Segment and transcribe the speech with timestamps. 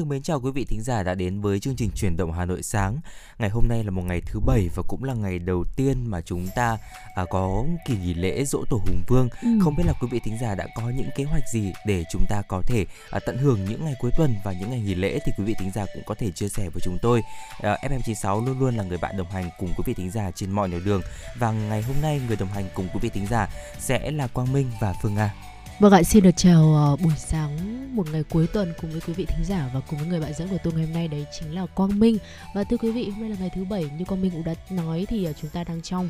[0.00, 2.32] Xin được mến chào quý vị thính giả đã đến với chương trình Chuyển động
[2.32, 3.00] Hà Nội sáng.
[3.38, 6.20] Ngày hôm nay là một ngày thứ bảy và cũng là ngày đầu tiên mà
[6.20, 6.78] chúng ta
[7.14, 9.28] à, có kỳ nghỉ lễ dỗ tổ Hùng Vương.
[9.42, 9.48] Ừ.
[9.62, 12.24] Không biết là quý vị thính giả đã có những kế hoạch gì để chúng
[12.28, 15.18] ta có thể à, tận hưởng những ngày cuối tuần và những ngày nghỉ lễ
[15.26, 17.22] thì quý vị thính giả cũng có thể chia sẻ với chúng tôi.
[17.62, 20.50] À, FM96 luôn luôn là người bạn đồng hành cùng quý vị thính giả trên
[20.50, 21.02] mọi nẻo đường
[21.38, 24.52] và ngày hôm nay người đồng hành cùng quý vị thính giả sẽ là Quang
[24.52, 25.34] Minh và Phương Nga.
[25.80, 27.56] Vâng ạ, xin được chào uh, buổi sáng
[27.96, 30.32] một ngày cuối tuần cùng với quý vị thính giả và cùng với người bạn
[30.34, 32.18] dẫn của tôi ngày hôm nay đấy chính là Quang Minh.
[32.54, 34.54] Và thưa quý vị, hôm nay là ngày thứ bảy như Quang Minh cũng đã
[34.70, 36.08] nói thì uh, chúng ta đang trong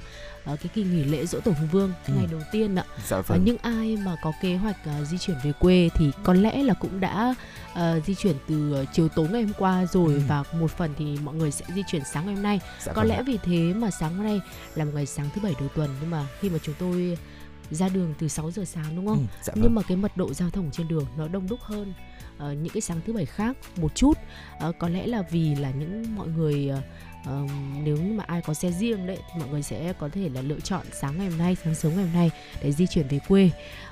[0.52, 2.12] uh, cái kỳ nghỉ lễ dỗ tổ Hùng Vương ừ.
[2.16, 2.84] ngày đầu tiên ạ.
[3.08, 3.44] Dạ vâng.
[3.44, 4.76] những ai mà có kế hoạch
[5.10, 7.34] di chuyển về quê thì có lẽ là cũng đã
[7.72, 10.20] uh, di chuyển từ chiều tối ngày hôm qua rồi ừ.
[10.28, 12.60] và một phần thì mọi người sẽ di chuyển sáng ngày hôm nay.
[12.80, 13.10] Dạ có vâng.
[13.10, 14.40] lẽ vì thế mà sáng hôm nay
[14.74, 17.18] là một ngày sáng thứ bảy đầu tuần nhưng mà khi mà chúng tôi
[17.70, 19.18] ra đường từ 6 giờ sáng đúng không?
[19.18, 19.62] Ừ, dạ vâng.
[19.62, 21.92] Nhưng mà cái mật độ giao thông trên đường nó đông đúc hơn
[22.36, 24.18] uh, những cái sáng thứ bảy khác một chút.
[24.68, 26.84] Uh, có lẽ là vì là những mọi người uh,
[27.28, 27.50] uh,
[27.84, 30.42] nếu như mà ai có xe riêng đấy thì mọi người sẽ có thể là
[30.42, 32.30] lựa chọn sáng ngày hôm nay sáng sớm ngày hôm nay
[32.62, 33.50] để di chuyển về quê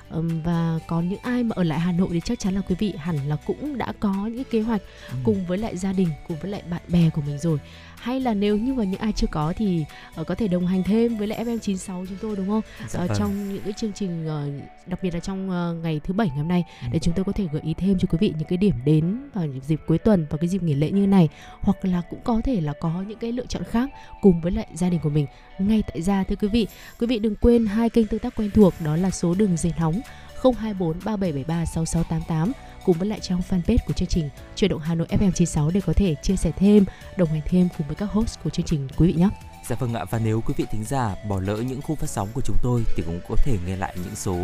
[0.09, 2.75] um, và còn những ai mà ở lại Hà Nội thì chắc chắn là quý
[2.79, 5.15] vị hẳn là cũng đã có những kế hoạch ừ.
[5.23, 7.59] cùng với lại gia đình cùng với lại bạn bè của mình rồi
[7.99, 9.85] hay là nếu như mà những ai chưa có thì
[10.21, 12.61] uh, có thể đồng hành thêm với lại FM96 chúng tôi đúng không?
[12.87, 16.13] Dạ uh, trong những cái chương trình uh, đặc biệt là trong uh, ngày thứ
[16.13, 16.87] bảy ngày hôm nay ừ.
[16.91, 19.29] để chúng tôi có thể gợi ý thêm cho quý vị những cái điểm đến
[19.33, 21.29] vào dịp cuối tuần và cái dịp nghỉ lễ như này
[21.61, 23.89] hoặc là cũng có thể là có những cái lựa chọn khác
[24.21, 25.25] cùng với lại gia đình của mình
[25.59, 26.67] ngay tại gia thưa quý vị.
[26.99, 29.73] Quý vị đừng quên hai kênh tương tác quen thuộc đó là số đường dây
[29.79, 30.01] nóng
[30.43, 32.51] 024 3773 6688
[32.85, 35.93] cùng với lại trang fanpage của chương trình Chuyển động Hà Nội FM96 để có
[35.93, 36.85] thể chia sẻ thêm,
[37.17, 39.29] đồng hành thêm cùng với các host của chương trình quý vị nhé.
[39.69, 42.29] Dạ vâng ạ và nếu quý vị thính giả bỏ lỡ những khu phát sóng
[42.33, 44.37] của chúng tôi thì cũng có thể nghe lại những số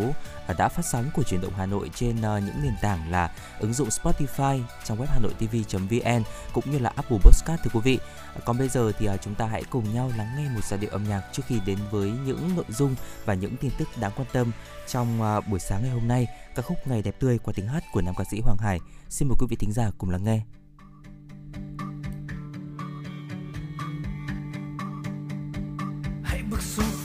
[0.47, 3.31] à, đã phát sóng của chuyển động Hà Nội trên ờ, những nền tảng là
[3.59, 7.99] ứng dụng Spotify, trong web hanoitv.vn cũng như là Apple Podcast thưa quý vị.
[8.45, 10.89] Còn bây giờ thì ờ, chúng ta hãy cùng nhau lắng nghe một giai điệu
[10.89, 14.27] âm nhạc trước khi đến với những nội dung và những tin tức đáng quan
[14.33, 14.51] tâm
[14.87, 16.27] trong ờ, buổi sáng ngày hôm nay.
[16.55, 18.79] Ca khúc Ngày đẹp tươi qua tiếng hát của nam ca sĩ Hoàng Hải.
[19.09, 20.41] Xin mời quý vị thính giả cùng lắng nghe.
[26.61, 27.04] so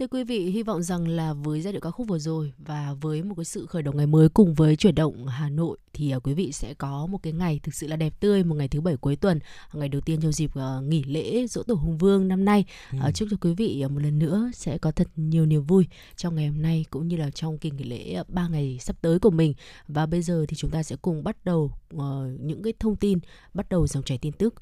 [0.00, 2.94] Thưa quý vị, hy vọng rằng là với giai điệu ca khúc vừa rồi và
[3.00, 6.14] với một cái sự khởi đầu ngày mới cùng với chuyển động Hà Nội thì
[6.16, 8.68] uh, quý vị sẽ có một cái ngày thực sự là đẹp tươi, một ngày
[8.68, 9.40] thứ bảy cuối tuần,
[9.72, 12.64] ngày đầu tiên trong dịp uh, nghỉ lễ Dỗ Tổ Hùng Vương năm nay.
[12.92, 12.98] Ừ.
[13.08, 15.86] Uh, chúc cho quý vị một lần nữa sẽ có thật nhiều niềm vui
[16.16, 18.96] trong ngày hôm nay cũng như là trong kỳ nghỉ lễ uh, 3 ngày sắp
[19.02, 19.54] tới của mình.
[19.88, 22.02] Và bây giờ thì chúng ta sẽ cùng bắt đầu uh,
[22.40, 23.18] những cái thông tin,
[23.54, 24.54] bắt đầu dòng chảy tin tức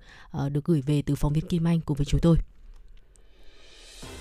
[0.45, 2.37] uh, được gửi về từ phóng viên Kim Anh cùng với chúng tôi.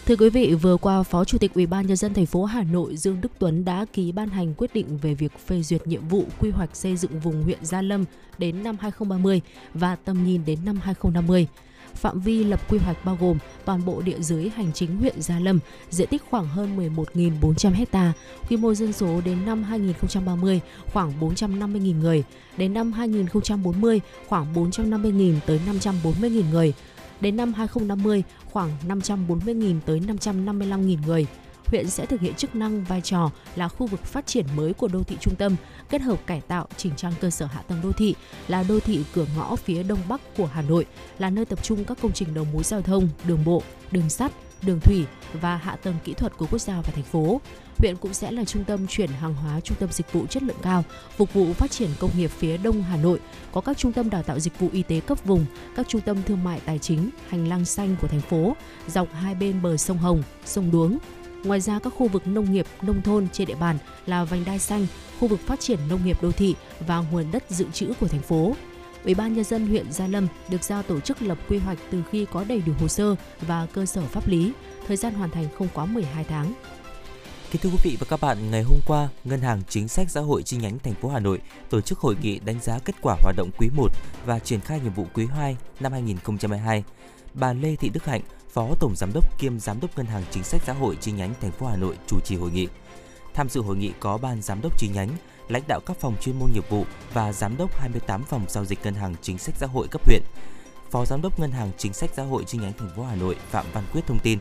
[0.07, 2.63] Thưa quý vị, vừa qua Phó Chủ tịch Ủy ban nhân dân thành phố Hà
[2.63, 6.07] Nội Dương Đức Tuấn đã ký ban hành quyết định về việc phê duyệt nhiệm
[6.07, 8.05] vụ quy hoạch xây dựng vùng huyện Gia Lâm
[8.37, 9.41] đến năm 2030
[9.73, 11.47] và tầm nhìn đến năm 2050.
[11.95, 15.39] Phạm vi lập quy hoạch bao gồm toàn bộ địa giới hành chính huyện Gia
[15.39, 15.59] Lâm,
[15.89, 18.13] diện tích khoảng hơn 11.400 ha,
[18.49, 20.59] quy mô dân số đến năm 2030
[20.93, 22.23] khoảng 450.000 người,
[22.57, 26.73] đến năm 2040 khoảng 450.000 tới 540.000 người,
[27.21, 31.25] đến năm 2050 khoảng 540.000 tới 555.000 người.
[31.65, 34.87] Huyện sẽ thực hiện chức năng vai trò là khu vực phát triển mới của
[34.87, 35.55] đô thị trung tâm,
[35.89, 38.15] kết hợp cải tạo chỉnh trang cơ sở hạ tầng đô thị,
[38.47, 40.85] là đô thị cửa ngõ phía đông bắc của Hà Nội,
[41.19, 44.31] là nơi tập trung các công trình đầu mối giao thông, đường bộ, đường sắt,
[44.61, 47.41] đường thủy và hạ tầng kỹ thuật của quốc gia và thành phố.
[47.77, 50.57] Huyện cũng sẽ là trung tâm chuyển hàng hóa trung tâm dịch vụ chất lượng
[50.61, 50.83] cao,
[51.17, 53.19] phục vụ phát triển công nghiệp phía Đông Hà Nội,
[53.51, 56.17] có các trung tâm đào tạo dịch vụ y tế cấp vùng, các trung tâm
[56.25, 58.55] thương mại tài chính, hành lang xanh của thành phố,
[58.87, 60.97] dọc hai bên bờ sông Hồng, sông Đuống.
[61.43, 64.59] Ngoài ra các khu vực nông nghiệp, nông thôn trên địa bàn là vành đai
[64.59, 64.87] xanh,
[65.19, 66.55] khu vực phát triển nông nghiệp đô thị
[66.87, 68.53] và nguồn đất dự trữ của thành phố.
[69.03, 72.03] Ủy ban nhân dân huyện Gia Lâm được giao tổ chức lập quy hoạch từ
[72.11, 74.51] khi có đầy đủ hồ sơ và cơ sở pháp lý,
[74.87, 76.53] thời gian hoàn thành không quá 12 tháng.
[77.51, 80.21] Kính thưa quý vị và các bạn, ngày hôm qua, Ngân hàng Chính sách Xã
[80.21, 83.15] hội chi nhánh thành phố Hà Nội tổ chức hội nghị đánh giá kết quả
[83.23, 83.91] hoạt động quý 1
[84.25, 86.83] và triển khai nhiệm vụ quý 2 năm 2022.
[87.33, 88.21] Bà Lê Thị Đức Hạnh,
[88.53, 91.33] Phó Tổng Giám đốc kiêm Giám đốc Ngân hàng Chính sách Xã hội chi nhánh
[91.41, 92.67] thành phố Hà Nội chủ trì hội nghị.
[93.33, 95.09] Tham dự hội nghị có Ban Giám đốc chi nhánh,
[95.47, 98.79] lãnh đạo các phòng chuyên môn nghiệp vụ và Giám đốc 28 phòng giao dịch
[98.83, 100.21] Ngân hàng Chính sách Xã hội cấp huyện.
[100.91, 103.35] Phó Giám đốc Ngân hàng Chính sách Xã hội chi nhánh thành phố Hà Nội
[103.49, 104.39] Phạm Văn Quyết thông tin,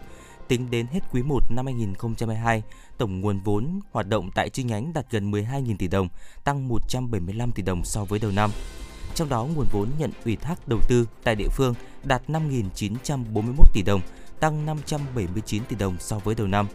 [0.48, 2.62] tính đến hết quý 1 năm 2022,
[2.98, 6.08] tổng nguồn vốn hoạt động tại chi nhánh đạt gần 12.000 tỷ đồng,
[6.44, 8.50] tăng 175 tỷ đồng so với đầu năm.
[9.14, 11.74] Trong đó, nguồn vốn nhận ủy thác đầu tư tại địa phương
[12.04, 14.00] đạt 5.941 tỷ đồng,
[14.40, 16.66] tăng 579 tỷ đồng so với đầu năm.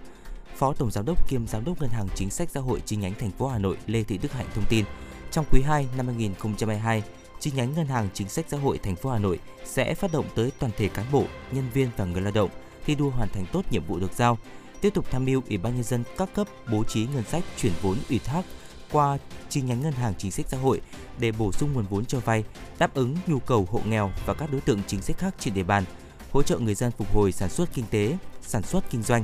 [0.55, 3.13] Phó Tổng Giám đốc kiêm Giám đốc Ngân hàng Chính sách Xã hội chi nhánh
[3.19, 4.85] thành phố Hà Nội Lê Thị Đức Hạnh thông tin,
[5.31, 7.03] trong quý 2 năm 2022,
[7.39, 10.25] chi nhánh Ngân hàng Chính sách Xã hội thành phố Hà Nội sẽ phát động
[10.35, 12.49] tới toàn thể cán bộ, nhân viên và người lao động
[12.85, 14.38] thi đua hoàn thành tốt nhiệm vụ được giao,
[14.81, 17.73] tiếp tục tham mưu Ủy ban nhân dân các cấp bố trí ngân sách chuyển
[17.81, 18.45] vốn ủy thác
[18.91, 19.17] qua
[19.50, 20.81] chi nhánh ngân hàng chính sách xã hội
[21.19, 22.43] để bổ sung nguồn vốn cho vay,
[22.79, 25.63] đáp ứng nhu cầu hộ nghèo và các đối tượng chính sách khác trên địa
[25.63, 25.83] bàn,
[26.31, 29.23] hỗ trợ người dân phục hồi sản xuất kinh tế, sản xuất kinh doanh,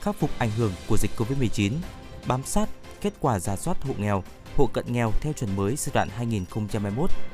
[0.00, 1.72] khắc phục ảnh hưởng của dịch Covid-19,
[2.26, 2.68] bám sát
[3.00, 4.24] kết quả giả soát hộ nghèo,
[4.56, 6.08] hộ cận nghèo theo chuẩn mới giai đoạn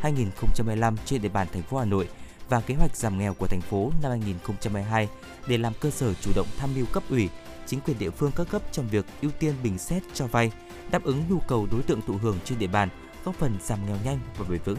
[0.02, 2.08] 2021-2025 trên địa bàn thành phố Hà Nội
[2.52, 5.08] và kế hoạch giảm nghèo của thành phố năm 2022
[5.46, 7.28] để làm cơ sở chủ động tham mưu cấp ủy,
[7.66, 10.52] chính quyền địa phương các cấp trong việc ưu tiên bình xét cho vay,
[10.90, 12.88] đáp ứng nhu cầu đối tượng thụ hưởng trên địa bàn,
[13.24, 14.78] góp phần giảm nghèo nhanh và bền vững.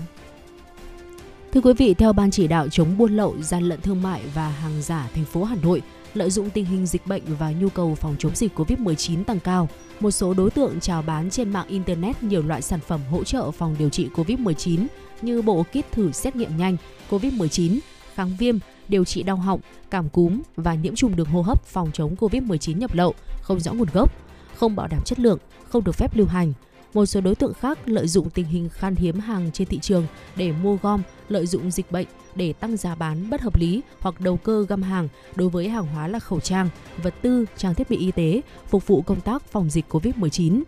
[1.53, 4.49] Thưa quý vị, theo Ban chỉ đạo chống buôn lậu, gian lận thương mại và
[4.49, 5.81] hàng giả thành phố Hà Nội,
[6.13, 9.69] lợi dụng tình hình dịch bệnh và nhu cầu phòng chống dịch COVID-19 tăng cao,
[9.99, 13.51] một số đối tượng chào bán trên mạng Internet nhiều loại sản phẩm hỗ trợ
[13.51, 14.85] phòng điều trị COVID-19
[15.23, 16.77] như bộ kit thử xét nghiệm nhanh
[17.09, 17.79] COVID-19,
[18.15, 21.91] kháng viêm, điều trị đau họng, cảm cúm và nhiễm trùng đường hô hấp phòng
[21.93, 24.11] chống COVID-19 nhập lậu, không rõ nguồn gốc,
[24.55, 25.39] không bảo đảm chất lượng,
[25.69, 26.53] không được phép lưu hành.
[26.93, 30.07] Một số đối tượng khác lợi dụng tình hình khan hiếm hàng trên thị trường
[30.35, 34.21] để mua gom, lợi dụng dịch bệnh để tăng giá bán bất hợp lý hoặc
[34.21, 36.69] đầu cơ găm hàng đối với hàng hóa là khẩu trang,
[37.03, 40.63] vật tư, trang thiết bị y tế phục vụ công tác phòng dịch COVID-19.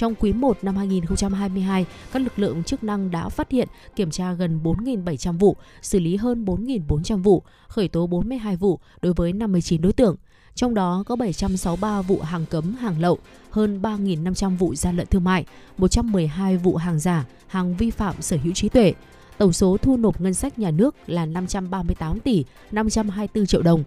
[0.00, 4.32] Trong quý 1 năm 2022, các lực lượng chức năng đã phát hiện, kiểm tra
[4.32, 9.82] gần 4.700 vụ, xử lý hơn 4.400 vụ, khởi tố 42 vụ đối với 59
[9.82, 10.16] đối tượng.
[10.54, 13.18] Trong đó có 763 vụ hàng cấm, hàng lậu,
[13.50, 15.44] hơn 3.500 vụ gian lận thương mại,
[15.78, 18.92] 112 vụ hàng giả, hàng vi phạm sở hữu trí tuệ.
[19.38, 23.84] Tổng số thu nộp ngân sách nhà nước là 538 tỷ 524 triệu đồng.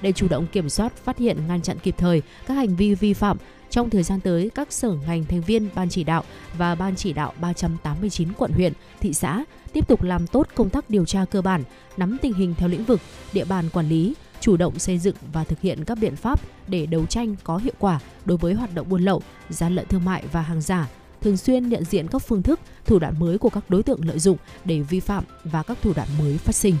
[0.00, 3.14] Để chủ động kiểm soát, phát hiện, ngăn chặn kịp thời các hành vi vi
[3.14, 3.36] phạm,
[3.70, 6.24] trong thời gian tới, các sở ngành thành viên Ban chỉ đạo
[6.58, 10.90] và Ban chỉ đạo 389 quận huyện, thị xã tiếp tục làm tốt công tác
[10.90, 11.62] điều tra cơ bản,
[11.96, 13.00] nắm tình hình theo lĩnh vực,
[13.32, 16.86] địa bàn quản lý, chủ động xây dựng và thực hiện các biện pháp để
[16.86, 20.24] đấu tranh có hiệu quả đối với hoạt động buôn lậu, gian lận thương mại
[20.32, 20.88] và hàng giả,
[21.20, 24.18] thường xuyên nhận diện các phương thức, thủ đoạn mới của các đối tượng lợi
[24.18, 26.74] dụng để vi phạm và các thủ đoạn mới phát sinh.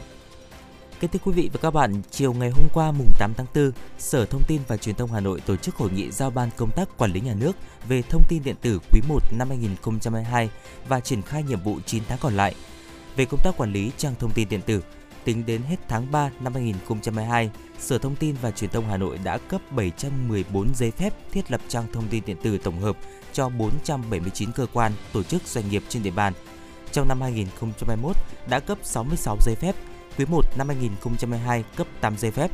[1.00, 3.72] Kính thưa quý vị và các bạn, chiều ngày hôm qua mùng 8 tháng 4,
[3.98, 6.70] Sở Thông tin và Truyền thông Hà Nội tổ chức hội nghị giao ban công
[6.70, 7.56] tác quản lý nhà nước
[7.88, 10.50] về thông tin điện tử quý 1 năm 2022
[10.88, 12.54] và triển khai nhiệm vụ 9 tháng còn lại.
[13.16, 14.82] Về công tác quản lý trang thông tin điện tử,
[15.24, 19.18] tính đến hết tháng 3 năm 2022, Sở Thông tin và Truyền thông Hà Nội
[19.24, 22.96] đã cấp 714 giấy phép thiết lập trang thông tin điện tử tổng hợp
[23.32, 26.32] cho 479 cơ quan, tổ chức doanh nghiệp trên địa bàn.
[26.92, 28.16] Trong năm 2021
[28.48, 29.74] đã cấp 66 giấy phép
[30.18, 32.50] quý 1 năm 2022 cấp 8 giấy phép.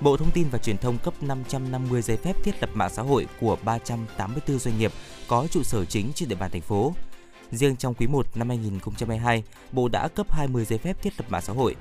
[0.00, 3.26] Bộ Thông tin và Truyền thông cấp 550 giấy phép thiết lập mạng xã hội
[3.40, 4.92] của 384 doanh nghiệp
[5.28, 6.94] có trụ sở chính trên địa bàn thành phố.
[7.52, 9.42] Riêng trong quý 1 năm 2022,
[9.72, 11.76] Bộ đã cấp 20 giấy phép thiết lập mạng xã hội.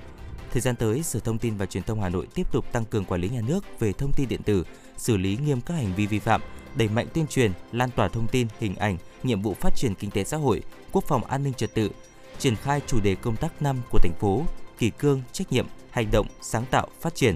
[0.52, 3.06] Thời gian tới, Sở Thông tin và Truyền thông Hà Nội tiếp tục tăng cường
[3.06, 4.64] quản lý nhà nước về thông tin điện tử,
[4.98, 6.42] xử lý nghiêm các hành vi vi phạm,
[6.76, 10.12] đẩy mạnh tuyên truyền, lan tỏa thông tin, hình ảnh, nhiệm vụ phát triển kinh
[10.12, 10.62] tế xã hội,
[10.92, 11.92] quốc phòng an ninh trật tự,
[12.40, 14.44] triển khai chủ đề công tác năm của thành phố
[14.78, 17.36] kỷ cương, trách nhiệm, hành động, sáng tạo, phát triển.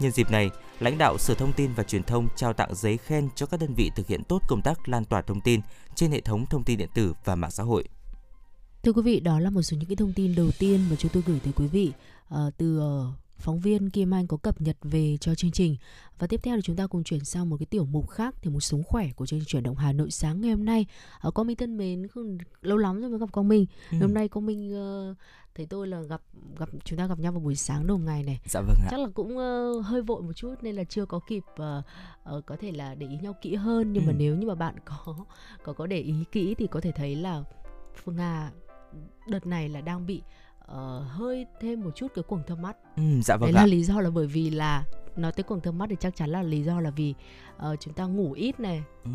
[0.00, 0.50] Nhân dịp này,
[0.80, 3.74] lãnh đạo Sở Thông tin và Truyền thông trao tặng giấy khen cho các đơn
[3.76, 5.60] vị thực hiện tốt công tác lan tỏa thông tin
[5.94, 7.84] trên hệ thống thông tin điện tử và mạng xã hội.
[8.82, 11.10] Thưa quý vị, đó là một số những cái thông tin đầu tiên mà chúng
[11.14, 11.92] tôi gửi tới quý vị
[12.34, 15.76] uh, từ uh, phóng viên Kim Anh có cập nhật về cho chương trình.
[16.18, 18.50] Và tiếp theo thì chúng ta cùng chuyển sang một cái tiểu mục khác thì
[18.50, 20.86] một sống khỏe của chương trình chuyển động Hà Nội sáng ngày hôm nay.
[21.20, 23.66] Ở Quang Minh thân mến, không, lâu lắm rồi mới gặp Quang Minh.
[23.90, 23.98] Ừ.
[24.00, 24.74] Hôm nay Quang Minh
[25.10, 25.16] uh,
[25.54, 26.20] thấy tôi là gặp
[26.58, 28.40] gặp chúng ta gặp nhau vào buổi sáng đầu ngày này.
[28.44, 28.88] Dạ vâng ạ.
[28.90, 31.84] Chắc là cũng uh, hơi vội một chút nên là chưa có kịp uh,
[32.36, 34.06] uh, có thể là để ý nhau kỹ hơn nhưng ừ.
[34.06, 35.16] mà nếu như mà bạn có
[35.62, 37.42] có có để ý kỹ thì có thể thấy là
[38.04, 38.50] Phương Nga
[39.28, 40.22] đợt này là đang bị
[40.64, 40.70] uh,
[41.08, 42.76] hơi thêm một chút cái quầng thâm mắt.
[42.96, 43.62] Ừ, dạ vâng Đấy ạ.
[43.62, 44.84] là lý do là bởi vì là
[45.16, 47.14] nói tới quầng thâm mắt thì chắc chắn là lý do là vì
[47.56, 49.10] uh, chúng ta ngủ ít này ừ.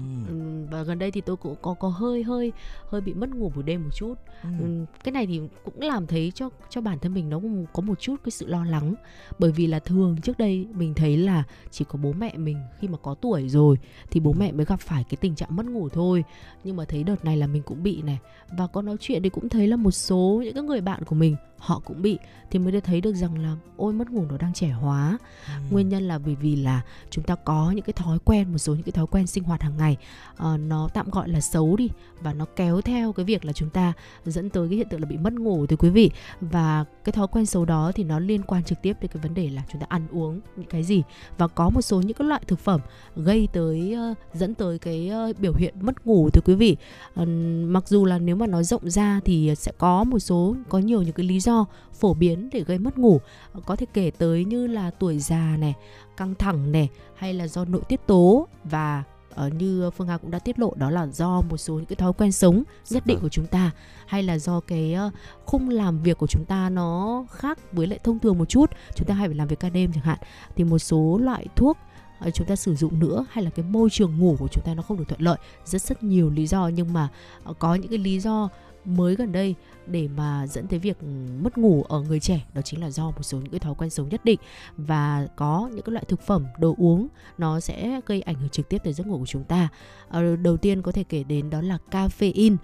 [0.72, 2.51] và gần đây thì tôi cũng có có hơi hơi
[2.89, 4.86] hơi bị mất ngủ buổi đêm một chút ừ.
[5.03, 8.00] cái này thì cũng làm thấy cho cho bản thân mình nó cũng có một
[8.00, 8.96] chút cái sự lo lắng
[9.39, 12.88] bởi vì là thường trước đây mình thấy là chỉ có bố mẹ mình khi
[12.88, 13.77] mà có tuổi rồi
[14.12, 16.24] thì bố mẹ mới gặp phải cái tình trạng mất ngủ thôi
[16.63, 18.19] nhưng mà thấy đợt này là mình cũng bị này
[18.58, 21.15] và có nói chuyện thì cũng thấy là một số những cái người bạn của
[21.15, 22.17] mình họ cũng bị
[22.51, 25.17] thì mới được thấy được rằng là ôi mất ngủ nó đang trẻ hóa
[25.48, 25.53] ừ.
[25.72, 28.74] nguyên nhân là bởi vì là chúng ta có những cái thói quen một số
[28.74, 29.98] những cái thói quen sinh hoạt hàng ngày
[30.34, 31.90] uh, nó tạm gọi là xấu đi
[32.22, 33.94] và nó kéo theo cái việc là chúng ta
[34.26, 36.12] dẫn tới cái hiện tượng là bị mất ngủ thưa quý vị.
[36.42, 39.34] Và cái thói quen xấu đó thì nó liên quan trực tiếp đến cái vấn
[39.34, 41.04] đề là chúng ta ăn uống những cái gì.
[41.38, 42.82] Và có một số những cái loại thực phẩm
[43.16, 46.78] gây tới uh, dẫn tới cái uh, biểu hiện mất ngủ thưa quý vị.
[47.22, 47.28] Uh,
[47.68, 51.02] mặc dù là nếu mà nói rộng ra thì sẽ có một số có nhiều
[51.02, 53.20] những cái lý do phổ biến để gây mất ngủ.
[53.66, 55.76] Có thể kể tới như là tuổi già này
[56.18, 59.04] căng thẳng này hay là do nội tiết tố và
[59.46, 61.96] uh, như Phương Hà cũng đã tiết lộ đó là do một số những cái
[61.96, 63.24] thói quen sống nhất định vâng.
[63.24, 63.72] của chúng ta
[64.08, 65.13] hay là do cái uh,
[65.46, 69.08] khung làm việc của chúng ta nó khác với lại thông thường một chút chúng
[69.08, 70.17] ta hay phải làm việc ca đêm chẳng hạn
[70.55, 71.77] thì một số loại thuốc
[72.19, 74.74] ờ, chúng ta sử dụng nữa hay là cái môi trường ngủ của chúng ta
[74.74, 77.10] nó không được thuận lợi rất rất nhiều lý do nhưng mà
[77.60, 78.50] có những cái lý do
[78.86, 79.56] mới gần đây
[79.88, 81.08] để mà dẫn tới việc ừ,
[81.42, 82.46] mất ngủ ở người trẻ.
[82.54, 84.40] Đó chính là do một số những cái thói quen sống nhất định.
[84.78, 87.08] Và có những cái loại thực phẩm, đồ uống,
[87.38, 89.70] nó sẽ gây ảnh hưởng trực tiếp tới giấc ngủ của chúng ta.
[90.10, 92.56] Ờ, đầu tiên có thể kể đến đó là caffeine.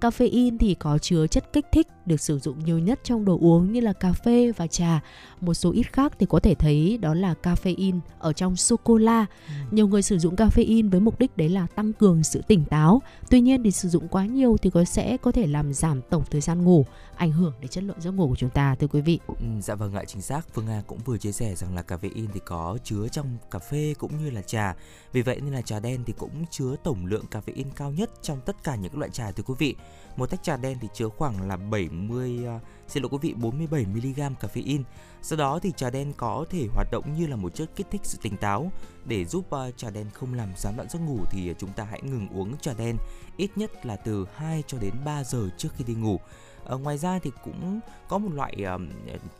[0.00, 3.72] Caffeine thì có chứa chất kích thích được sử dụng nhiều nhất trong đồ uống
[3.72, 5.00] như là cà phê và trà.
[5.40, 8.96] Một số ít khác thì có thể thấy đó là caffeine ở trong sô cô
[8.96, 9.26] la.
[9.70, 13.02] Nhiều người sử dụng caffeine với mục đích đấy là tăng cường sự tỉnh táo.
[13.30, 16.22] Tuy nhiên thì sử dụng quá nhiều thì có sẽ có thể làm giảm tổng
[16.30, 19.00] thời gian ngủ, ảnh hưởng đến chất lượng giấc ngủ của chúng ta thưa quý
[19.00, 19.18] vị.
[19.26, 22.26] Ừ, dạ vâng ạ chính xác Phương Nga cũng vừa chia sẻ rằng là caffeine
[22.34, 24.74] thì có chứa trong cà phê cũng như là trà
[25.12, 28.40] vì vậy nên là trà đen thì cũng chứa tổng lượng caffeine cao nhất trong
[28.40, 29.74] tất cả những loại trà thưa quý vị
[30.16, 33.34] một tách trà đen thì chứa khoảng là 70 uh, à, xin lỗi quý vị
[33.34, 34.82] 47 mg caffeine.
[35.22, 38.00] Sau đó thì trà đen có thể hoạt động như là một chất kích thích
[38.04, 38.72] sự tỉnh táo
[39.04, 42.02] để giúp uh, trà đen không làm gián đoạn giấc ngủ thì chúng ta hãy
[42.02, 42.96] ngừng uống trà đen
[43.36, 46.20] ít nhất là từ 2 cho đến 3 giờ trước khi đi ngủ
[46.68, 48.78] à, ngoài ra thì cũng có một loại à,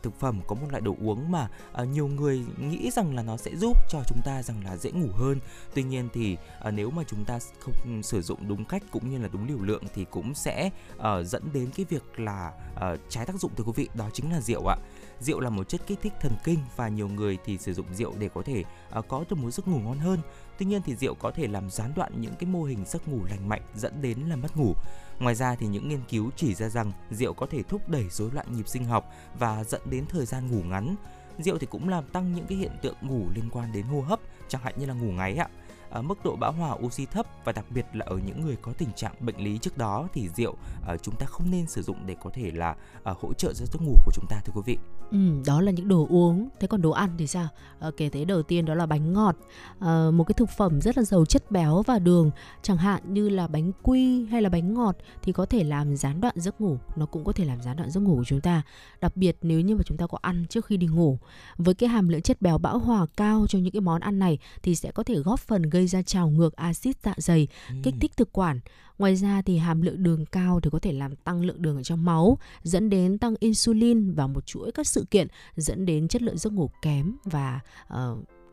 [0.01, 3.37] thực phẩm có một loại đồ uống mà à, nhiều người nghĩ rằng là nó
[3.37, 5.39] sẽ giúp cho chúng ta rằng là dễ ngủ hơn.
[5.73, 9.09] Tuy nhiên thì à, nếu mà chúng ta không ừ, sử dụng đúng cách cũng
[9.09, 12.95] như là đúng liều lượng thì cũng sẽ à, dẫn đến cái việc là à,
[13.09, 14.77] trái tác dụng thưa quý vị đó chính là rượu ạ.
[15.19, 18.13] Rượu là một chất kích thích thần kinh và nhiều người thì sử dụng rượu
[18.19, 20.19] để có thể ờ, có được một giấc ngủ ngon hơn
[20.61, 23.25] tuy nhiên thì rượu có thể làm gián đoạn những cái mô hình giấc ngủ
[23.29, 24.73] lành mạnh dẫn đến là mất ngủ
[25.19, 28.31] Ngoài ra thì những nghiên cứu chỉ ra rằng rượu có thể thúc đẩy rối
[28.31, 30.95] loạn nhịp sinh học và dẫn đến thời gian ngủ ngắn.
[31.39, 34.19] Rượu thì cũng làm tăng những cái hiện tượng ngủ liên quan đến hô hấp,
[34.47, 35.47] chẳng hạn như là ngủ ngáy ạ.
[35.89, 38.73] Ở mức độ bão hòa oxy thấp và đặc biệt là ở những người có
[38.73, 40.55] tình trạng bệnh lý trước đó thì rượu
[40.87, 43.65] à, chúng ta không nên sử dụng để có thể là à, hỗ trợ cho
[43.65, 45.00] giấc ngủ của chúng ta thưa quý vị.
[45.11, 46.49] Ừ, đó là những đồ uống.
[46.59, 47.47] Thế còn đồ ăn thì sao?
[47.79, 49.35] Ờ, kể tới đầu tiên đó là bánh ngọt,
[49.79, 53.29] Ờ, một cái thực phẩm rất là giàu chất béo và đường, chẳng hạn như
[53.29, 56.77] là bánh quy hay là bánh ngọt thì có thể làm gián đoạn giấc ngủ,
[56.95, 58.61] nó cũng có thể làm gián đoạn giấc ngủ của chúng ta.
[59.01, 61.19] Đặc biệt nếu như mà chúng ta có ăn trước khi đi ngủ,
[61.57, 64.37] với cái hàm lượng chất béo bão hòa cao trong những cái món ăn này
[64.63, 67.47] thì sẽ có thể góp phần gây ra trào ngược axit dạ dày,
[67.83, 68.59] kích thích thực quản.
[69.01, 71.83] Ngoài ra thì hàm lượng đường cao thì có thể làm tăng lượng đường ở
[71.83, 76.21] trong máu, dẫn đến tăng insulin và một chuỗi các sự kiện dẫn đến chất
[76.21, 77.59] lượng giấc ngủ kém và
[77.93, 77.99] uh,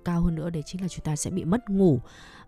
[0.08, 2.00] cao hơn nữa đấy chính là chúng ta sẽ bị mất ngủ.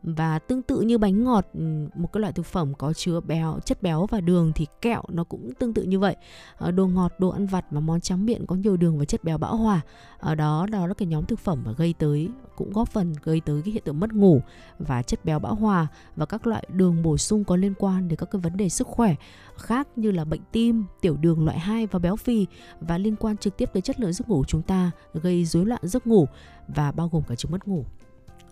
[0.02, 3.58] Và tương tự như bánh ngọt ừ, một cái loại thực phẩm có chứa béo
[3.64, 6.16] chất béo và đường thì kẹo nó cũng tương tự như vậy.
[6.56, 9.24] Ờ, đồ ngọt đồ ăn vặt và món tráng miệng có nhiều đường và chất
[9.24, 9.80] béo bão hòa
[10.18, 13.40] ở đó đó là cái nhóm thực phẩm mà gây tới cũng góp phần gây
[13.40, 14.42] tới cái hiện tượng mất ngủ
[14.78, 18.16] và chất béo bão hòa và các loại đường bổ sung có liên quan đến
[18.16, 19.14] các cái vấn đề sức khỏe
[19.60, 22.46] khác như là bệnh tim, tiểu đường loại 2 và béo phì
[22.80, 25.66] và liên quan trực tiếp tới chất lượng giấc ngủ của chúng ta, gây rối
[25.66, 26.26] loạn giấc ngủ
[26.74, 27.84] và bao gồm cả chứng mất ngủ.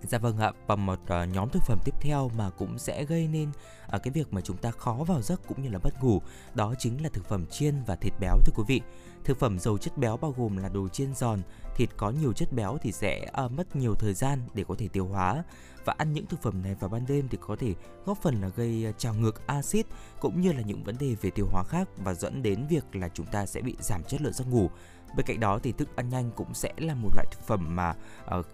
[0.02, 3.28] Dạ vâng ạ, và một uh, nhóm thực phẩm tiếp theo mà cũng sẽ gây
[3.28, 3.48] nên
[3.96, 6.20] uh, cái việc mà chúng ta khó vào giấc cũng như là mất ngủ,
[6.54, 8.80] đó chính là thực phẩm chiên và thịt béo thưa quý vị.
[9.24, 11.40] Thực phẩm giàu chất béo bao gồm là đồ chiên giòn,
[11.76, 14.88] thịt có nhiều chất béo thì sẽ uh, mất nhiều thời gian để có thể
[14.88, 15.44] tiêu hóa
[15.84, 18.48] và ăn những thực phẩm này vào ban đêm thì có thể góp phần là
[18.48, 19.86] gây trào ngược axit
[20.20, 23.08] cũng như là những vấn đề về tiêu hóa khác và dẫn đến việc là
[23.08, 24.70] chúng ta sẽ bị giảm chất lượng giấc ngủ.
[25.16, 27.94] Bên cạnh đó thì thức ăn nhanh cũng sẽ là một loại thực phẩm mà
[28.38, 28.46] uh,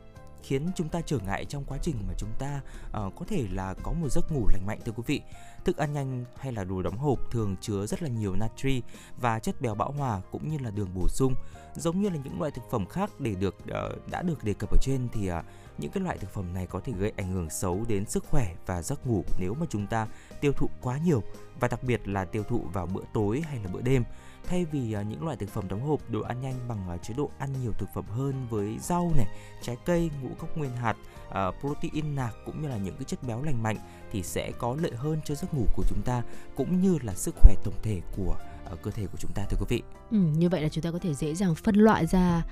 [0.42, 3.74] khiến chúng ta trở ngại trong quá trình mà chúng ta uh, có thể là
[3.82, 5.20] có một giấc ngủ lành mạnh thưa quý vị.
[5.64, 8.82] Thức ăn nhanh hay là đồ đóng hộp thường chứa rất là nhiều natri
[9.20, 11.34] và chất béo bão hòa cũng như là đường bổ sung.
[11.74, 14.70] Giống như là những loại thực phẩm khác để được uh, đã được đề cập
[14.70, 15.44] ở trên thì uh,
[15.78, 18.54] những cái loại thực phẩm này có thể gây ảnh hưởng xấu đến sức khỏe
[18.66, 20.08] và giấc ngủ nếu mà chúng ta
[20.40, 21.22] tiêu thụ quá nhiều
[21.60, 24.04] và đặc biệt là tiêu thụ vào bữa tối hay là bữa đêm
[24.48, 27.14] thay vì à, những loại thực phẩm đóng hộp đồ ăn nhanh bằng à, chế
[27.16, 29.26] độ ăn nhiều thực phẩm hơn với rau này
[29.62, 30.96] trái cây ngũ cốc nguyên hạt
[31.30, 33.76] à, protein nạc cũng như là những cái chất béo lành mạnh
[34.12, 36.22] thì sẽ có lợi hơn cho giấc ngủ của chúng ta
[36.56, 38.36] cũng như là sức khỏe tổng thể của
[38.82, 39.82] cơ thể của chúng ta thưa quý vị.
[40.10, 42.42] Ừ, như vậy là chúng ta có thể dễ dàng phân loại ra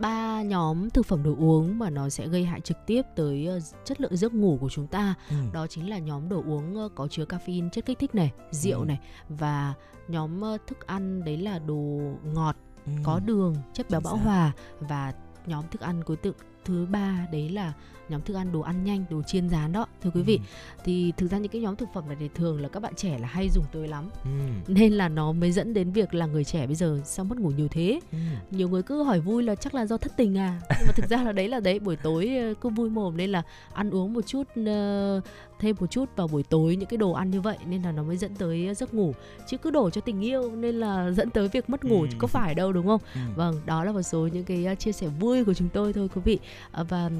[0.00, 3.60] ba nhóm thực phẩm đồ uống mà nó sẽ gây hại trực tiếp tới ờ,
[3.84, 5.36] chất lượng giấc ngủ của chúng ta ừ.
[5.52, 8.78] đó chính là nhóm đồ uống ờ, có chứa caffeine chất kích thích này rượu
[8.80, 8.84] Ừ.
[8.84, 9.74] này và
[10.08, 11.98] nhóm ờ, thức ăn đấy là đồ
[12.34, 12.92] ngọt Ừ.
[13.04, 15.12] có đường chất béo bão hòa và
[15.46, 16.32] nhóm thức ăn cuối tự
[16.70, 17.72] thứ ba đấy là
[18.08, 20.42] nhóm thức ăn đồ ăn nhanh đồ chiên rán đó thưa quý vị Ừ.
[20.84, 23.18] thì thực ra những cái nhóm thực phẩm này thì thường là các bạn trẻ
[23.18, 24.30] là hay dùng tới lắm Ừ.
[24.68, 27.50] nên là nó mới dẫn đến việc là người trẻ bây giờ sao mất ngủ
[27.50, 28.18] nhiều thế Ừ.
[28.50, 31.08] nhiều người cứ hỏi vui là chắc là do thất tình à nhưng mà thực
[31.10, 34.12] ra là đấy là đấy buổi tối ờ, cứ vui mồm nên là ăn uống
[34.12, 35.20] một chút ờ,
[35.60, 38.02] thêm một chút vào buổi tối những cái đồ ăn như vậy nên là nó
[38.02, 39.12] mới dẫn tới giấc ngủ
[39.48, 42.08] chứ cứ đổ cho tình yêu nên là dẫn tới việc mất ngủ Ừ.
[42.18, 43.20] có phải đâu đúng không Ừ.
[43.36, 46.08] vâng đó là một số những cái uh, chia sẻ vui của chúng tôi thôi
[46.14, 46.38] quý vị
[46.72, 47.10] À, và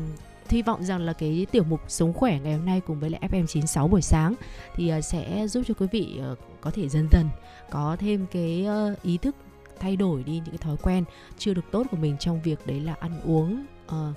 [0.48, 3.20] hy vọng rằng là cái tiểu mục sống khỏe ngày hôm nay cùng với lại
[3.32, 4.34] FM96 buổi sáng
[4.74, 7.26] thì uh, sẽ giúp cho quý vị uh, có thể dần dần
[7.70, 9.36] có thêm cái uh, ý thức
[9.80, 11.04] thay đổi đi những cái thói quen
[11.38, 14.12] chưa được tốt của mình trong việc đấy là ăn uống ờ,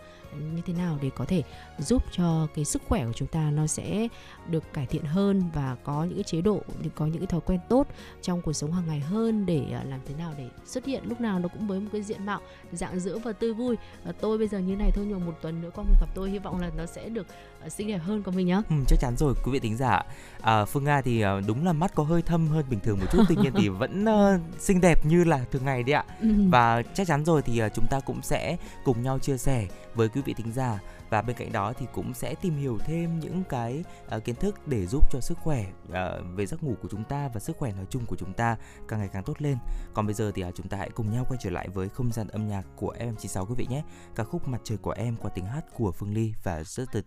[0.55, 1.43] như thế nào để có thể
[1.77, 4.07] giúp cho cái sức khỏe của chúng ta nó sẽ
[4.49, 6.61] được cải thiện hơn và có những cái chế độ
[6.95, 7.87] có những cái thói quen tốt
[8.21, 11.03] trong cuộc sống hàng ngày hơn để ờ, làm thế nào để xuất hiện?
[11.05, 12.41] Lúc nào nó cũng với một cái diện mạo
[12.71, 13.77] dạng dỡ và tươi vui.
[14.05, 16.29] Ờ, tôi bây giờ như này thôi nhưng một tuần nữa qua mình gặp tôi
[16.29, 17.27] hy vọng là nó sẽ được
[17.61, 18.61] ờ, xinh đẹp hơn của mình nhá.
[18.69, 20.01] Ừ, chắc chắn rồi quý vị thính giả
[20.41, 23.05] à, Phương Nga thì à, đúng là mắt có hơi thâm hơn bình thường một
[23.11, 26.05] chút tuy nhiên thì vẫn ờ, xinh đẹp như là thường ngày đấy ạ.
[26.21, 26.27] Ừ.
[26.49, 30.09] và chắc chắn rồi thì à, chúng ta cũng sẽ cùng nhau chia sẻ với
[30.09, 30.79] quý vị thính giả.
[31.09, 33.83] Và bên cạnh đó thì cũng sẽ tìm hiểu thêm những cái
[34.15, 35.93] uh, kiến thức để giúp cho sức khỏe uh,
[36.35, 38.57] về giấc ngủ của chúng ta và sức khỏe nói chung của chúng ta
[38.87, 39.57] càng ngày càng tốt lên.
[39.93, 42.11] Còn bây giờ thì uh, chúng ta hãy cùng nhau quay trở lại với không
[42.11, 43.83] gian âm nhạc của FM96 quý vị nhé.
[44.15, 47.01] Ca khúc mặt trời của em qua tiếng hát của Phương Ly và rất tơ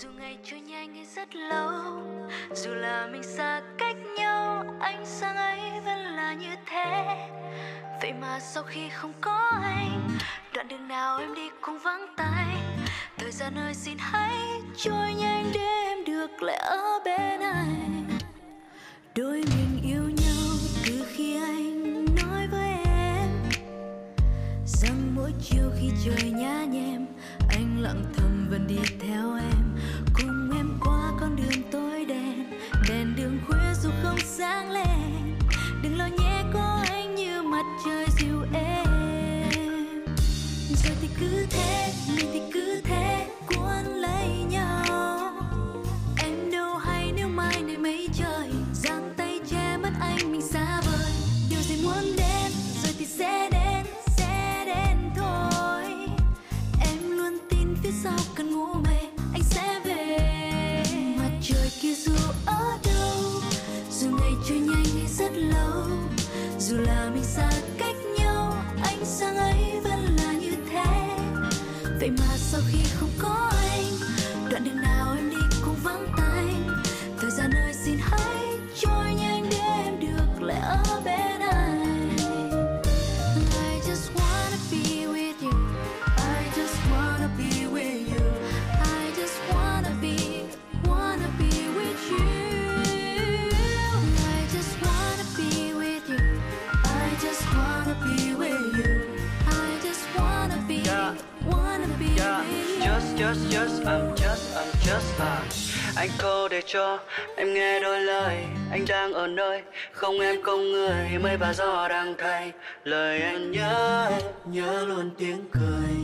[0.00, 0.60] dù ngày trôi
[1.16, 2.02] rất lâu.
[2.54, 7.16] Dù là mình xa cách nhau anh sang ấy vẫn là như thế.
[8.00, 10.08] Vậy mà sau khi không có anh,
[10.54, 12.56] đoạn đường nào em đi cũng vắng tay.
[13.18, 14.36] Thời gian ơi, xin hãy
[14.76, 18.08] trôi nhanh để em được lại ở bên anh.
[19.16, 23.28] Đôi mình yêu nhau từ khi anh nói với em
[24.66, 27.06] rằng mỗi chiều khi trời nhá nhem,
[27.48, 29.61] anh lặng thầm vẫn đi theo em
[31.42, 32.50] đường tối đen,
[32.88, 35.38] đèn đường khuya dù không sáng lên.
[35.82, 38.86] Đừng lo nhé, có anh như mặt trời dịu êm
[40.84, 45.32] rồi thì cứ thế mình thì cứ thế, cuốn lấy nhau.
[46.18, 50.80] Em đâu hay nếu mai này mấy trời, giang tay che mất anh mình xa
[50.86, 51.12] vời.
[51.50, 52.52] Điều gì muốn đến
[52.82, 53.86] rồi thì sẽ đến
[54.18, 55.84] sẽ đến thôi.
[56.80, 59.01] Em luôn tin phía sau cần ngủ mê.
[62.46, 63.40] Ở đâu?
[63.90, 65.86] Dù ngày trôi nhanh hay rất lâu,
[66.58, 71.16] dù là mình xa cách nhau, ánh sáng ấy vẫn là như thế.
[72.00, 73.61] Vậy mà sau khi không có anh
[103.32, 105.42] just, just, I'm just, I'm just à.
[105.96, 106.98] Anh câu để cho
[107.36, 108.36] em nghe đôi lời.
[108.70, 111.18] Anh đang ở nơi không em không người.
[111.22, 112.52] Mây và gió đang thay.
[112.84, 115.96] Lời anh nhớ em Nhớ luôn tiếng cười.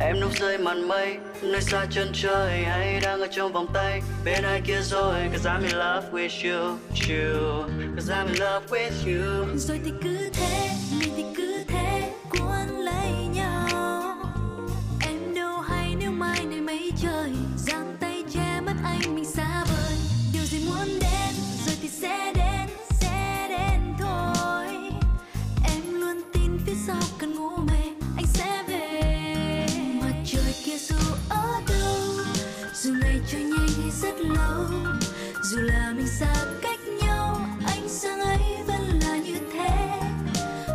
[0.00, 2.64] Em núp dưới màn mây Nơi xa chân trời.
[2.64, 5.14] Hay đang ở trong vòng tay Bên ai kia rồi?
[5.32, 7.68] Cause I'm in love with you, you.
[7.96, 9.46] Cause I'm in love with you.
[9.56, 11.51] Rồi thì cứ thế mình thì cứ
[34.02, 34.64] rất lâu.
[35.42, 40.00] Dù là mình xa cách nhau anh sáng ấy vẫn là như thế.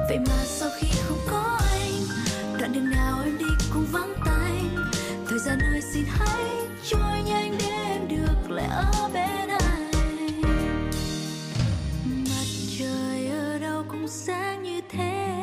[0.10, 1.92] Vậy mà sau khi không có anh,
[2.60, 4.52] đoạn đường nào em đi cũng vắng tay.
[5.30, 6.46] Thời gian ơi, xin hãy
[6.90, 9.92] trôi nhanh để em được lại ở bên anh.
[12.06, 12.48] Mặt
[12.80, 15.38] trời ở đâu cũng sáng như thế.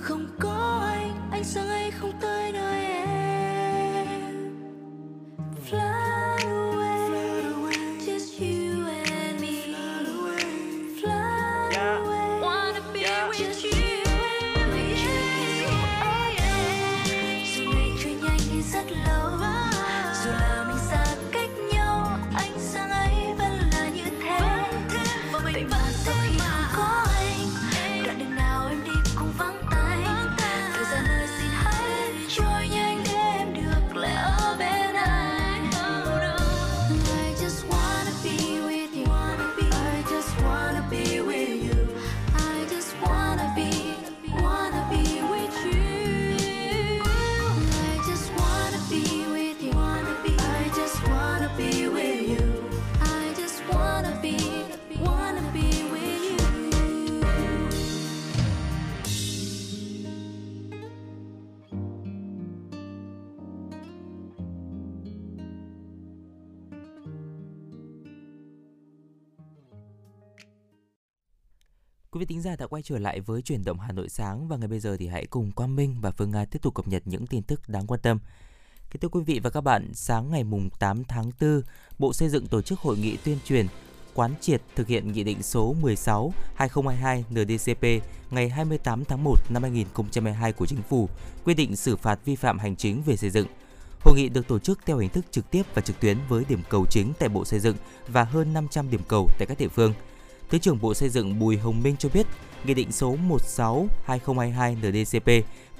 [0.00, 2.85] Không có anh anh sáng ấy không tới nơi
[72.28, 74.68] Quý vị giả đã quay trở lại với chuyển động Hà Nội sáng và ngày
[74.68, 77.26] bây giờ thì hãy cùng Quang Minh và Phương Nga tiếp tục cập nhật những
[77.26, 78.18] tin tức đáng quan tâm.
[78.90, 81.62] Kính thưa quý vị và các bạn, sáng ngày mùng 8 tháng 4,
[81.98, 83.66] Bộ Xây dựng tổ chức hội nghị tuyên truyền
[84.14, 89.62] quán triệt thực hiện Nghị định số 16 2022 NDCP ngày 28 tháng 1 năm
[89.62, 91.08] 2022 của Chính phủ
[91.44, 93.46] quy định xử phạt vi phạm hành chính về xây dựng.
[94.00, 96.62] Hội nghị được tổ chức theo hình thức trực tiếp và trực tuyến với điểm
[96.68, 97.76] cầu chính tại Bộ Xây dựng
[98.08, 99.92] và hơn 500 điểm cầu tại các địa phương.
[100.50, 102.26] Thứ trưởng Bộ Xây dựng Bùi Hồng Minh cho biết,
[102.64, 105.28] Nghị định số 16/2022 NDCP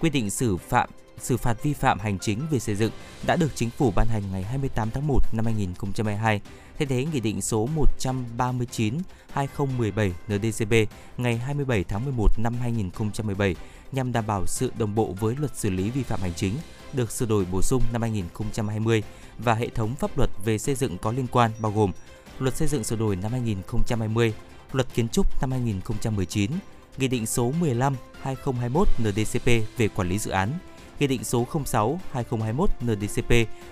[0.01, 2.93] quy định xử phạm xử phạt vi phạm hành chính về xây dựng
[3.27, 6.41] đã được chính phủ ban hành ngày 28 tháng 1 năm 2022,
[6.79, 7.69] thay thế Nghị định số
[8.05, 10.73] 139/2017 NDCP
[11.17, 13.57] ngày 27 tháng 11 năm 2017
[13.93, 16.55] nhằm đảm bảo sự đồng bộ với luật xử lý vi phạm hành chính
[16.93, 19.03] được sửa đổi bổ sung năm 2020
[19.39, 21.93] và hệ thống pháp luật về xây dựng có liên quan bao gồm
[22.39, 24.35] Luật xây dựng sửa đổi năm 2020,
[24.77, 26.51] Luật kiến trúc năm 2019,
[26.99, 30.53] Nghị định số 15/2021 NDCP về quản lý dự án,
[31.01, 33.31] Nghị định số 06/2021 NDCP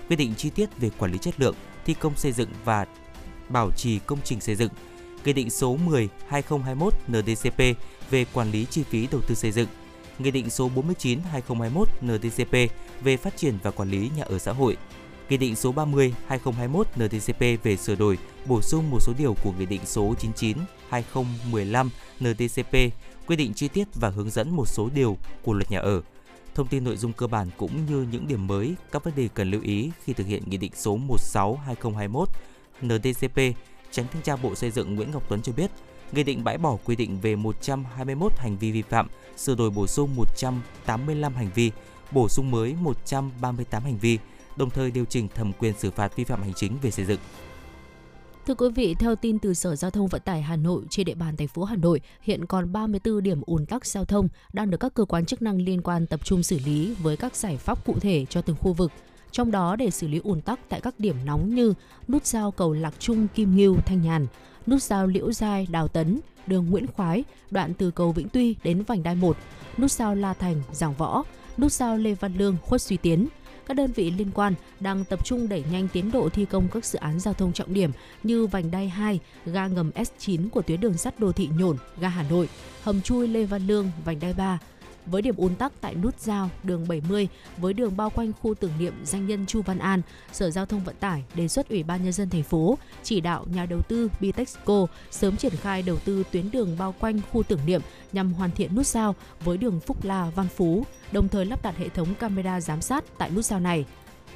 [0.09, 2.85] quy định chi tiết về quản lý chất lượng, thi công xây dựng và
[3.49, 4.69] bảo trì công trình xây dựng,
[5.25, 7.75] Nghị định số 10/2021 NDCP
[8.09, 9.67] về quản lý chi phí đầu tư xây dựng,
[10.19, 14.77] Nghị định số 49/2021 NDCP về phát triển và quản lý nhà ở xã hội,
[15.29, 19.65] Nghị định số 30/2021 ntcp về sửa đổi, bổ sung một số điều của Nghị
[19.65, 22.77] định số 99/2015 ntcp
[23.27, 26.01] quy định chi tiết và hướng dẫn một số điều của Luật Nhà ở.
[26.55, 29.51] Thông tin nội dung cơ bản cũng như những điểm mới, các vấn đề cần
[29.51, 32.25] lưu ý khi thực hiện Nghị định số 16/2021
[32.81, 33.39] ntcp
[33.91, 35.71] Tránh thanh tra Bộ Xây dựng Nguyễn Ngọc Tuấn cho biết,
[36.11, 39.07] Nghị định bãi bỏ quy định về 121 hành vi vi phạm,
[39.37, 41.71] sửa đổi bổ sung 185 hành vi,
[42.11, 44.19] bổ sung mới 138 hành vi,
[44.57, 47.19] đồng thời điều chỉnh thẩm quyền xử phạt vi phạm hành chính về xây dựng.
[48.47, 51.15] Thưa quý vị, theo tin từ Sở Giao thông Vận tải Hà Nội, trên địa
[51.15, 54.77] bàn thành phố Hà Nội hiện còn 34 điểm ùn tắc giao thông đang được
[54.77, 57.85] các cơ quan chức năng liên quan tập trung xử lý với các giải pháp
[57.85, 58.91] cụ thể cho từng khu vực.
[59.31, 61.73] Trong đó để xử lý ùn tắc tại các điểm nóng như
[62.07, 64.27] nút giao cầu Lạc Trung Kim Ngưu Thanh Nhàn,
[64.67, 68.83] nút giao Liễu Giai Đào Tấn, đường Nguyễn Khoái, đoạn từ cầu Vĩnh Tuy đến
[68.83, 69.37] vành đai 1,
[69.77, 71.23] nút giao La Thành Giảng Võ,
[71.57, 73.27] nút giao Lê Văn Lương Khuất Suy Tiến,
[73.67, 76.85] các đơn vị liên quan đang tập trung đẩy nhanh tiến độ thi công các
[76.85, 77.91] dự án giao thông trọng điểm
[78.23, 82.09] như vành đai 2, ga ngầm S9 của tuyến đường sắt đô thị Nhổn, ga
[82.09, 82.49] Hà Nội,
[82.83, 84.59] hầm chui Lê Văn Lương, vành đai 3,
[85.05, 88.71] với điểm ùn tắc tại nút giao đường 70 với đường bao quanh khu tưởng
[88.79, 92.03] niệm danh nhân Chu Văn An, Sở Giao thông Vận tải đề xuất Ủy ban
[92.03, 96.23] nhân dân thành phố chỉ đạo nhà đầu tư Bitexco sớm triển khai đầu tư
[96.31, 99.97] tuyến đường bao quanh khu tưởng niệm nhằm hoàn thiện nút giao với đường Phúc
[100.03, 103.59] La Văn Phú, đồng thời lắp đặt hệ thống camera giám sát tại nút giao
[103.59, 103.85] này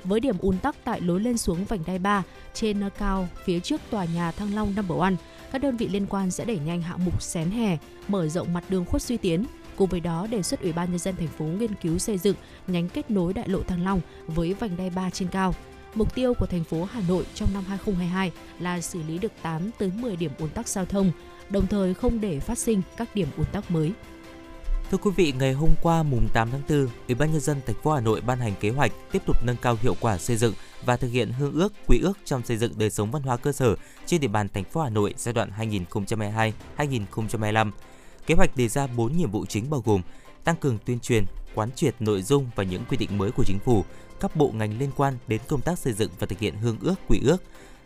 [0.04, 3.82] với điểm ùn tắc tại lối lên xuống vành đai 3 trên cao phía trước
[3.90, 5.14] tòa nhà Thăng Long Number One.
[5.52, 7.78] Các đơn vị liên quan sẽ đẩy nhanh hạng mục xén hè,
[8.08, 9.46] mở rộng mặt đường khuất suy tiến,
[9.80, 12.36] Cùng với đó, đề xuất Ủy ban nhân dân thành phố nghiên cứu xây dựng
[12.68, 15.56] nhánh kết nối đại lộ Thăng Long với vành đai 3 trên cao.
[15.96, 19.70] Mục tiêu của thành phố Hà Nội trong năm 2022 là xử lý được 8
[19.78, 21.12] tới 10 điểm ùn tắc giao thông,
[21.50, 23.92] đồng thời không để phát sinh các điểm ùn tắc mới.
[24.92, 27.76] Thưa quý vị, ngày hôm qua mùng 8 tháng 4, Ủy ban nhân dân thành
[27.84, 30.54] phố Hà Nội ban hành kế hoạch tiếp tục nâng cao hiệu quả xây dựng
[30.86, 33.52] và thực hiện hương ước, quy ước trong xây dựng đời sống văn hóa cơ
[33.52, 35.52] sở trên địa bàn thành phố Hà Nội giai đoạn
[36.78, 37.72] 2022-2025.
[38.30, 40.02] Kế hoạch đề ra 4 nhiệm vụ chính bao gồm
[40.44, 43.60] tăng cường tuyên truyền, quán triệt nội dung và những quy định mới của chính
[43.60, 43.86] phủ,
[44.20, 46.96] các bộ ngành liên quan đến công tác xây dựng và thực hiện hương ước,
[47.08, 47.38] quy ước,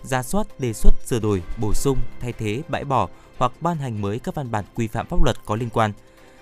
[0.04, 4.02] ra soát, đề xuất, sửa đổi, bổ sung, thay thế, bãi bỏ hoặc ban hành
[4.02, 5.92] mới các văn bản quy phạm pháp luật có liên quan,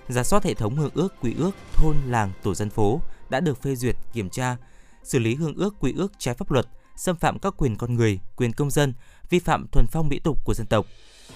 [0.08, 3.62] ra soát hệ thống hương ước, quy ước thôn, làng, tổ dân phố đã được
[3.62, 4.58] phê duyệt, kiểm tra,
[5.04, 8.20] xử lý hương ước, quy ước trái pháp luật, xâm phạm các quyền con người,
[8.36, 8.94] quyền công dân,
[9.30, 10.86] vi phạm thuần phong mỹ tục của dân tộc,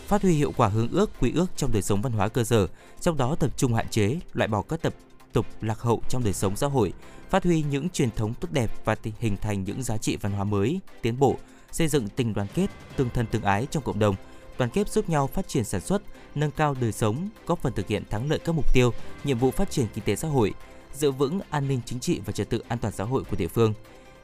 [0.07, 2.67] phát huy hiệu quả hướng ước quy ước trong đời sống văn hóa cơ sở,
[3.01, 4.93] trong đó tập trung hạn chế, loại bỏ các tập
[5.33, 6.93] tục lạc hậu trong đời sống xã hội,
[7.29, 10.43] phát huy những truyền thống tốt đẹp và hình thành những giá trị văn hóa
[10.43, 11.35] mới, tiến bộ,
[11.71, 14.15] xây dựng tình đoàn kết, tương thân tương ái trong cộng đồng,
[14.57, 16.01] đoàn kết giúp nhau phát triển sản xuất,
[16.35, 19.51] nâng cao đời sống, góp phần thực hiện thắng lợi các mục tiêu, nhiệm vụ
[19.51, 20.53] phát triển kinh tế xã hội,
[20.93, 23.47] giữ vững an ninh chính trị và trật tự an toàn xã hội của địa
[23.47, 23.73] phương.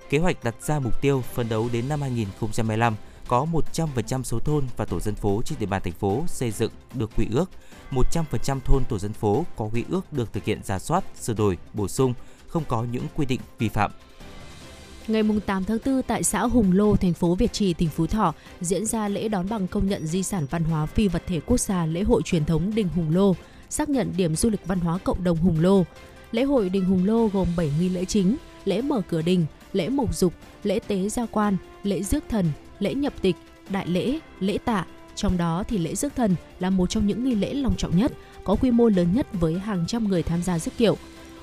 [0.09, 2.95] Kế hoạch đặt ra mục tiêu phấn đấu đến năm 2025
[3.31, 6.71] có 100% số thôn và tổ dân phố trên địa bàn thành phố xây dựng
[6.93, 7.49] được quy ước,
[7.91, 11.57] 100% thôn tổ dân phố có quy ước được thực hiện giả soát, sửa đổi,
[11.73, 12.13] bổ sung,
[12.47, 13.91] không có những quy định vi phạm.
[15.07, 18.33] Ngày 8 tháng 4 tại xã Hùng Lô, thành phố Việt Trì, tỉnh Phú Thọ
[18.61, 21.59] diễn ra lễ đón bằng công nhận di sản văn hóa phi vật thể quốc
[21.59, 23.35] gia lễ hội truyền thống Đình Hùng Lô,
[23.69, 25.83] xác nhận điểm du lịch văn hóa cộng đồng Hùng Lô.
[26.31, 29.89] Lễ hội Đình Hùng Lô gồm 7 nghi lễ chính, lễ mở cửa đình, lễ
[29.89, 32.45] mộc dục, lễ tế gia quan, lễ rước thần,
[32.81, 33.35] lễ nhập tịch,
[33.69, 37.35] đại lễ, lễ tạ, Trong đó thì lễ rước thần là một trong những nghi
[37.35, 38.11] lễ long trọng nhất,
[38.43, 40.97] có quy mô lớn nhất với hàng trăm người tham gia rước kiệu.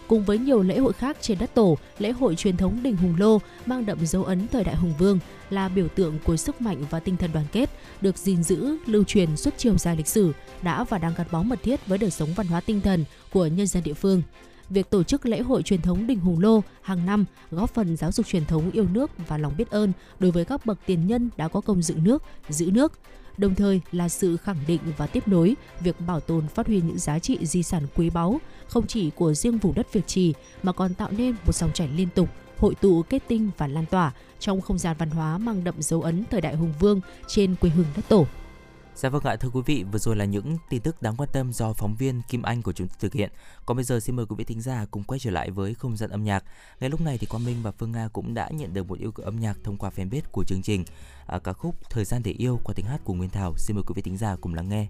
[0.08, 3.14] Cùng với nhiều lễ hội khác trên đất tổ, lễ hội truyền thống đình Hùng
[3.18, 5.18] Lô mang đậm dấu ấn thời đại Hùng Vương
[5.50, 7.70] là biểu tượng của sức mạnh và tinh thần đoàn kết,
[8.00, 11.42] được gìn giữ, lưu truyền suốt chiều dài lịch sử, đã và đang gắn bó
[11.42, 14.22] mật thiết với đời sống văn hóa tinh thần của nhân dân địa phương.
[14.70, 18.12] Việc tổ chức lễ hội truyền thống Đình Hùng Lô hàng năm góp phần giáo
[18.12, 21.30] dục truyền thống yêu nước và lòng biết ơn đối với các bậc tiền nhân
[21.36, 22.92] đã có công dựng nước, giữ nước,
[23.38, 26.98] đồng thời là sự khẳng định và tiếp nối việc bảo tồn phát huy những
[26.98, 30.72] giá trị di sản quý báu không chỉ của riêng vùng đất Việt Trì mà
[30.72, 32.28] còn tạo nên một dòng chảy liên tục
[32.58, 36.02] hội tụ kết tinh và lan tỏa trong không gian văn hóa mang đậm dấu
[36.02, 38.26] ấn thời đại hùng vương trên quê hương đất tổ.
[38.98, 41.52] Dạ vâng ạ, thưa quý vị, vừa rồi là những tin tức đáng quan tâm
[41.52, 43.30] do phóng viên Kim Anh của chúng tôi thực hiện.
[43.66, 45.96] Còn bây giờ xin mời quý vị thính giả cùng quay trở lại với không
[45.96, 46.44] gian âm nhạc.
[46.80, 49.12] Ngay lúc này thì Quang Minh và Phương Nga cũng đã nhận được một yêu
[49.12, 50.84] cầu âm nhạc thông qua fanpage của chương trình.
[51.26, 53.54] À, ca khúc Thời gian để yêu qua tiếng hát của Nguyên Thảo.
[53.56, 54.86] Xin mời quý vị thính giả cùng lắng nghe.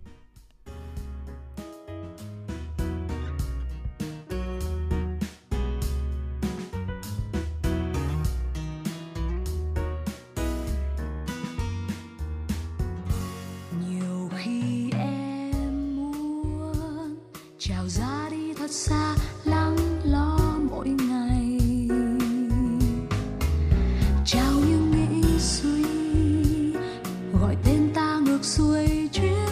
[18.78, 20.38] Xa lắng lo
[20.70, 21.58] mỗi ngày.
[24.26, 25.84] Trao những nghĩ suy,
[27.40, 29.47] gọi tên ta ngược xuôi chuyến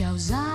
[0.00, 0.53] muốn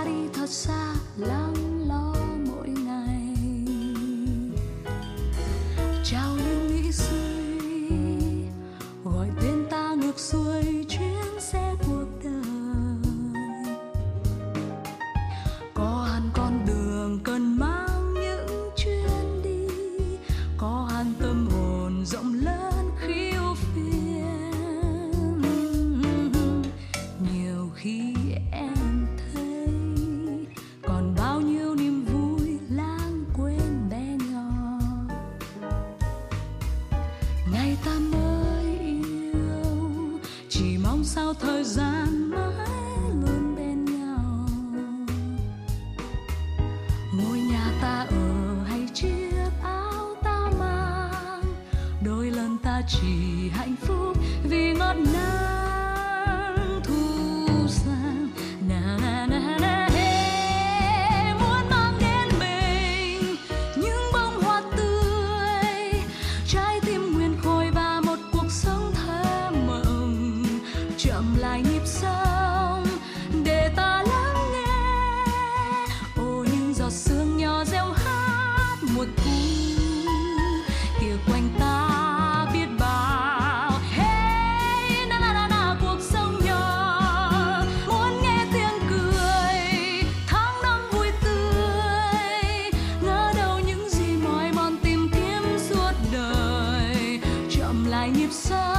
[98.00, 98.79] 大叶山。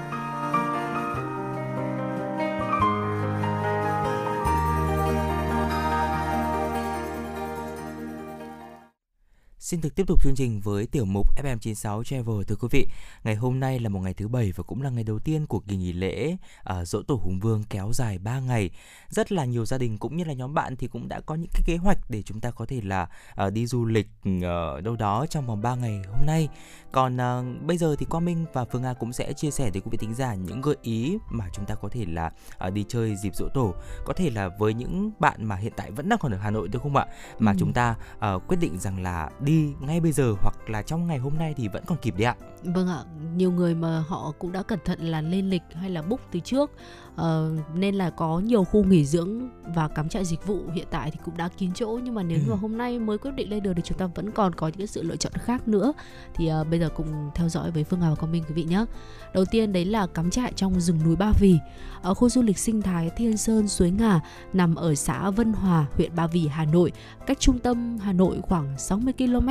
[9.71, 12.87] Xin được tiếp tục chương trình với tiểu mục FM96 Travel thưa quý vị.
[13.23, 15.59] Ngày hôm nay là một ngày thứ bảy và cũng là ngày đầu tiên của
[15.59, 18.69] kỳ nghỉ lễ ở dỗ tổ Hùng Vương kéo dài 3 ngày.
[19.09, 21.49] Rất là nhiều gia đình cũng như là nhóm bạn thì cũng đã có những
[21.53, 23.07] cái kế hoạch để chúng ta có thể là
[23.45, 24.07] uh, đi du lịch
[24.43, 26.49] ở đâu đó trong vòng 3 ngày hôm nay.
[26.91, 29.81] Còn uh, bây giờ thì Quang Minh và Phương Nga cũng sẽ chia sẻ tới
[29.81, 32.31] quý vị thính giả những gợi ý mà chúng ta có thể là
[32.67, 33.73] uh, đi chơi dịp dỗ tổ.
[34.05, 36.67] Có thể là với những bạn mà hiện tại vẫn đang còn ở Hà Nội
[36.67, 37.05] đúng không ạ?
[37.39, 37.57] Mà ừ.
[37.59, 41.17] chúng ta uh, quyết định rằng là đi ngay bây giờ hoặc là trong ngày
[41.17, 42.35] hôm nay thì vẫn còn kịp đấy ạ.
[42.63, 43.03] Vâng ạ,
[43.35, 46.39] nhiều người mà họ cũng đã cẩn thận là lên lịch hay là book từ
[46.39, 46.71] trước
[47.15, 51.11] uh, nên là có nhiều khu nghỉ dưỡng và cắm trại dịch vụ hiện tại
[51.11, 52.51] thì cũng đã kín chỗ nhưng mà nếu ừ.
[52.51, 54.87] mà hôm nay mới quyết định lên đường thì chúng ta vẫn còn có những
[54.87, 55.93] sự lựa chọn khác nữa
[56.35, 58.63] thì uh, bây giờ cùng theo dõi với Phương Hà và Quang Minh quý vị
[58.63, 58.85] nhé.
[59.33, 61.57] Đầu tiên đấy là cắm trại trong rừng núi Ba Vì
[62.01, 64.19] ở khu du lịch sinh thái Thiên Sơn Suối Ngà
[64.53, 66.91] nằm ở xã Vân Hòa, huyện Ba Vì, Hà Nội,
[67.25, 69.49] cách trung tâm Hà Nội khoảng 60 km,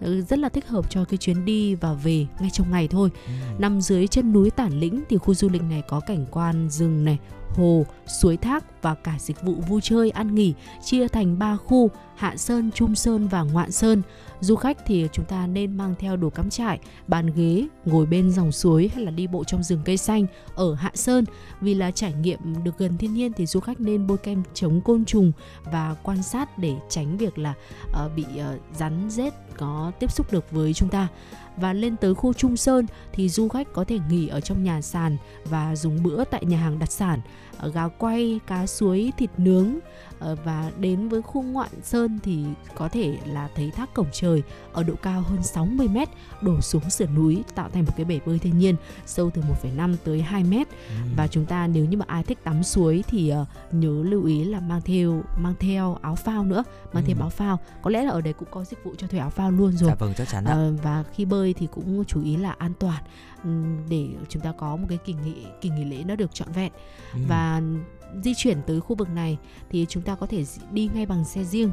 [0.00, 3.10] ừ, rất là thích hợp cho cái chuyến đi và về ngay trong ngày thôi.
[3.26, 3.32] Ừ.
[3.58, 7.01] Nằm dưới chân núi Tản Lĩnh thì khu du lịch này có cảnh quan rừng
[7.04, 7.18] này,
[7.56, 11.90] hồ, suối thác và cả dịch vụ vui chơi ăn nghỉ chia thành 3 khu
[12.16, 14.02] Hạ Sơn, Trung Sơn và Ngoạn Sơn.
[14.40, 16.78] Du khách thì chúng ta nên mang theo đồ cắm trại,
[17.08, 20.74] bàn ghế, ngồi bên dòng suối hay là đi bộ trong rừng cây xanh ở
[20.74, 21.24] Hạ Sơn.
[21.60, 24.80] Vì là trải nghiệm được gần thiên nhiên thì du khách nên bôi kem chống
[24.80, 25.32] côn trùng
[25.64, 27.54] và quan sát để tránh việc là
[27.90, 31.08] uh, bị uh, rắn rết có tiếp xúc được với chúng ta
[31.56, 34.80] và lên tới khu Trung Sơn thì du khách có thể nghỉ ở trong nhà
[34.80, 37.20] sàn và dùng bữa tại nhà hàng đặc sản
[37.68, 39.78] gà quay, cá suối, thịt nướng
[40.22, 42.44] Ờ, và đến với khu ngoạn sơn thì
[42.76, 44.42] có thể là thấy thác cổng trời
[44.72, 46.08] ở độ cao hơn 60 mét
[46.42, 49.94] đổ xuống sườn núi tạo thành một cái bể bơi thiên nhiên sâu từ 1,5
[50.04, 50.94] tới 2 mét ừ.
[51.16, 54.44] và chúng ta nếu như mà ai thích tắm suối thì uh, nhớ lưu ý
[54.44, 57.08] là mang theo mang theo áo phao nữa mang ừ.
[57.08, 59.30] thêm áo phao có lẽ là ở đây cũng có dịch vụ cho thuê áo
[59.30, 60.68] phao luôn rồi dạ vâng chắc chắn ạ.
[60.68, 63.02] Uh, và khi bơi thì cũng chú ý là an toàn
[63.88, 66.72] để chúng ta có một cái kỳ nghỉ kỳ nghỉ lễ nó được trọn vẹn
[67.14, 67.20] ừ.
[67.28, 67.62] và
[68.22, 69.38] di chuyển tới khu vực này
[69.70, 71.70] thì chúng ta có thể đi ngay bằng xe riêng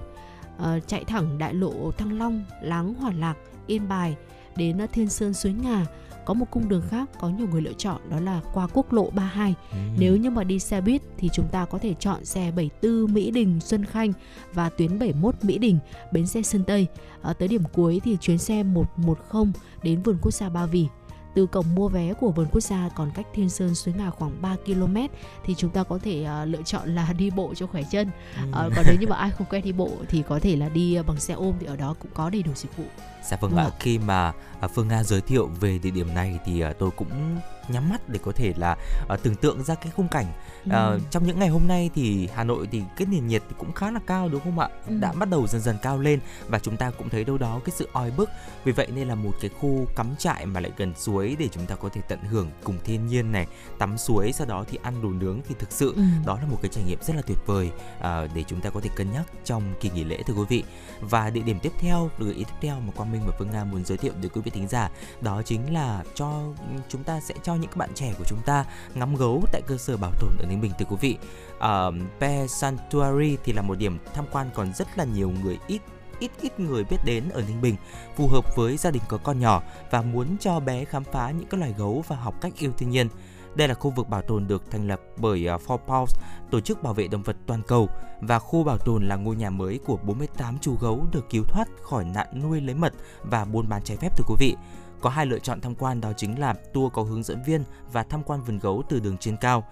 [0.58, 4.16] uh, chạy thẳng đại lộ Thăng Long, Láng Hòa Lạc, Yên Bài
[4.56, 5.86] đến Thiên Sơn Suối Ngà
[6.30, 9.10] có một cung đường khác có nhiều người lựa chọn đó là qua quốc lộ
[9.10, 9.56] 32.
[9.72, 9.78] Ừ.
[10.00, 13.32] Nếu như mà đi xe buýt thì chúng ta có thể chọn xe 74 Mỹ
[13.32, 14.14] Đình Xuân Khanh
[14.54, 15.80] và tuyến 71 Mỹ Đình
[16.12, 16.88] bến xe Sơn Tây.
[17.22, 19.46] À, tới điểm cuối thì chuyến xe 110
[19.84, 20.88] đến vườn quốc gia Ba Vì
[21.34, 24.42] từ cổng mua vé của vườn quốc gia còn cách Thiên Sơn Suối Ngà khoảng
[24.42, 24.98] 3 km
[25.46, 28.12] thì chúng ta có thể uh, lựa chọn là đi bộ cho khỏe chân.
[28.36, 28.68] Ừ.
[28.68, 30.98] Uh, còn nếu như mà ai không quen đi bộ thì có thể là đi
[31.08, 32.84] bằng xe ôm thì ở đó cũng có đầy đủ dịch vụ.
[33.30, 34.34] Dạ vâng ạ, khi mà
[34.76, 38.32] Phương Nga giới thiệu về địa điểm này thì tôi cũng nhắm mắt để có
[38.32, 38.78] thể là
[39.24, 40.26] tưởng tượng ra cái khung cảnh
[40.72, 41.00] ừ.
[41.12, 43.92] trong những ngày hôm nay thì Hà Nội thì cái nền nhiệt thì cũng khá
[43.92, 44.98] là cao đúng không ạ ừ.
[45.00, 47.74] đã bắt đầu dần dần cao lên và chúng ta cũng thấy đâu đó cái
[47.78, 48.30] sự oi bức
[48.64, 51.66] vì vậy nên là một cái khu cắm trại mà lại gần suối để chúng
[51.66, 53.48] ta có thể tận hưởng cùng thiên nhiên này
[53.78, 56.02] tắm suối sau đó thì ăn đồ nướng thì thực sự ừ.
[56.26, 58.04] đó là một cái trải nghiệm rất là tuyệt vời uh,
[58.34, 60.64] để chúng ta có thể cân nhắc trong kỳ nghỉ lễ thưa quý vị
[61.02, 63.64] và địa điểm tiếp theo gợi ý tiếp theo mà Quang Minh và Phương Nga
[63.64, 64.90] muốn giới thiệu đến quý vị thính giả
[65.22, 66.44] đó chính là cho
[66.90, 69.78] chúng ta sẽ cho những các bạn trẻ của chúng ta ngắm gấu tại cơ
[69.78, 71.18] sở bảo tồn ở Ninh Bình thưa quý vị.
[71.60, 75.60] Ờ, ở Pe Sanctuary thì là một điểm tham quan còn rất là nhiều người
[75.68, 75.82] ít
[76.20, 77.76] ít ít người biết đến ở Ninh Bình,
[78.16, 81.48] phù hợp với gia đình có con nhỏ và muốn cho bé khám phá những
[81.48, 83.08] cái loài gấu và học cách yêu thiên nhiên.
[83.56, 86.20] Đây là khu vực bảo tồn được thành lập bởi ờ, Four Paws,
[86.52, 87.90] tổ chức bảo vệ động vật toàn cầu
[88.22, 91.68] và khu bảo tồn là ngôi nhà mới của 48 chú gấu được cứu thoát
[91.82, 92.94] khỏi nạn nuôi lấy mật
[93.24, 94.56] và buôn bán trái phép thưa quý vị.
[95.02, 98.04] Có hai lựa chọn tham quan đó chính là tour có hướng dẫn viên và
[98.04, 99.64] tham quan vườn gấu từ đường trên cao.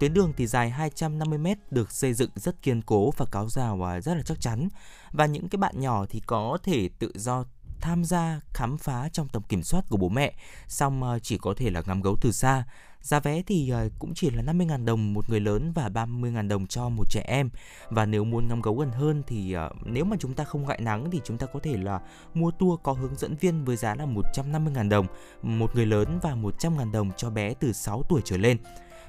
[0.00, 3.76] Tuyến đường thì dài 250 m được xây dựng rất kiên cố và cáo rào
[3.76, 4.68] và rất là chắc chắn.
[5.12, 7.44] Và những cái bạn nhỏ thì có thể tự do
[7.80, 10.34] tham gia khám phá trong tầm kiểm soát của bố mẹ,
[10.68, 12.64] xong à, chỉ có thể là ngắm gấu từ xa.
[13.00, 16.66] Giá vé thì à, cũng chỉ là 50.000 đồng một người lớn và 30.000 đồng
[16.66, 17.50] cho một trẻ em.
[17.90, 20.80] Và nếu muốn ngắm gấu gần hơn thì à, nếu mà chúng ta không ngại
[20.80, 22.00] nắng thì chúng ta có thể là
[22.34, 25.06] mua tour có hướng dẫn viên với giá là 150.000 đồng
[25.42, 28.58] một người lớn và 100.000 đồng cho bé từ 6 tuổi trở lên.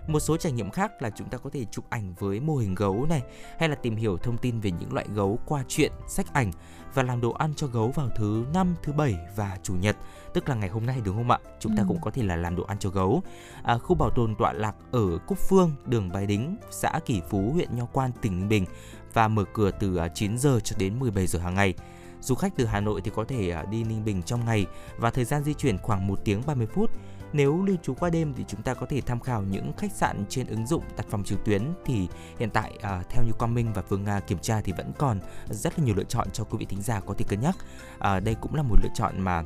[0.07, 2.75] Một số trải nghiệm khác là chúng ta có thể chụp ảnh với mô hình
[2.75, 3.21] gấu này
[3.59, 6.51] hay là tìm hiểu thông tin về những loại gấu qua truyện, sách ảnh
[6.93, 9.95] và làm đồ ăn cho gấu vào thứ năm, thứ bảy và chủ nhật,
[10.33, 11.39] tức là ngày hôm nay đúng không ạ?
[11.59, 11.85] Chúng ta Ừ.
[11.87, 13.21] cũng có thể là làm đồ ăn cho gấu.
[13.63, 17.51] À, khu bảo tồn tọa lạc ở Cúc Phương, đường Bái Đính, xã Kỷ Phú,
[17.53, 18.65] huyện Nho Quan, tỉnh Ninh Bình
[19.13, 21.73] và mở cửa từ à, 9 giờ cho đến 17 giờ hàng ngày.
[22.21, 24.65] Du khách từ Hà Nội thì có thể à, đi Ninh Bình trong ngày
[24.97, 26.91] và thời gian di chuyển khoảng 1 tiếng 30 phút.
[27.33, 30.23] Nếu lưu trú qua đêm thì chúng ta có thể tham khảo những khách sạn
[30.29, 32.07] trên ứng dụng đặt phòng trực tuyến thì
[32.39, 35.19] hiện tại à, theo như Quang Minh và Phương Nga kiểm tra thì vẫn còn
[35.49, 37.55] rất là nhiều lựa chọn cho quý vị thính giả có thể cân nhắc.
[37.99, 39.43] À, đây cũng là một lựa chọn mà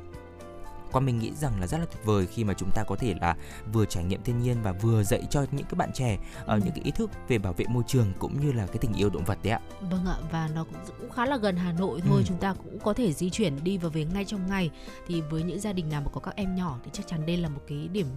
[0.91, 3.15] Quang Minh nghĩ rằng là rất là tuyệt vời khi mà chúng ta có thể
[3.21, 3.35] là
[3.73, 6.61] vừa trải nghiệm thiên nhiên và vừa dạy cho những cái bạn trẻ ở Ừ.
[6.65, 9.09] những cái ý thức về bảo vệ môi trường cũng như là cái tình yêu
[9.09, 9.59] động vật đấy ạ.
[9.81, 12.23] Vâng ạ và nó cũng, cũng khá là gần Hà Nội thôi Ừ.
[12.27, 14.69] chúng ta cũng có thể di chuyển đi và về ngay trong ngày
[15.07, 17.37] thì với những gia đình nào mà có các em nhỏ thì chắc chắn đây
[17.37, 18.07] là một cái điểm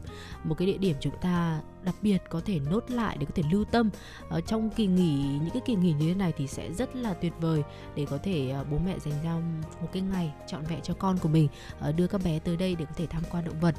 [0.45, 3.43] một cái địa điểm chúng ta đặc biệt có thể nốt lại để có thể
[3.53, 3.91] lưu tâm
[4.29, 7.15] ở trong kỳ nghỉ những cái kỳ nghỉ như thế này thì sẽ rất là
[7.15, 7.63] tuyệt vời
[7.97, 9.35] để có thể ờ, bố mẹ dành ra
[9.83, 11.49] một cái ngày trọn vẹn cho con của mình
[11.81, 13.75] ờ, đưa các bé tới đây để có thể tham quan động vật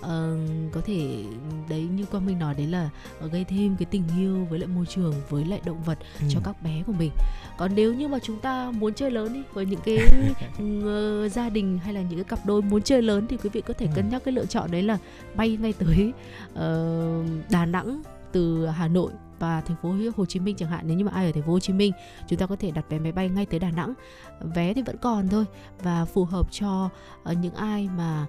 [0.00, 0.36] Ờ,
[0.72, 1.24] có thể
[1.68, 2.90] đấy như quang minh nói đấy là
[3.32, 5.98] gây thêm cái tình yêu với lại môi trường với lại động vật
[6.28, 6.42] cho Ừ.
[6.44, 7.10] các bé của mình
[7.58, 9.98] còn nếu như mà chúng ta muốn chơi lớn đi với những cái
[10.84, 13.60] ờ, gia đình hay là những cái cặp đôi muốn chơi lớn thì quý vị
[13.60, 13.92] có thể Ừ.
[13.96, 14.98] cân nhắc cái lựa chọn đấy là
[15.34, 16.12] bay ngay tới
[16.54, 20.84] ờ, Đà Nẵng từ Hà Nội và thành phố Hồ Chí Minh chẳng hạn.
[20.86, 21.92] Nếu như mà ai ở thành phố Hồ Chí Minh
[22.28, 23.94] chúng ta có thể đặt vé máy bay ngay tới Đà Nẵng.
[24.40, 25.44] Vé thì vẫn còn thôi
[25.82, 26.90] và phù hợp cho
[27.24, 28.26] ờ, những ai mà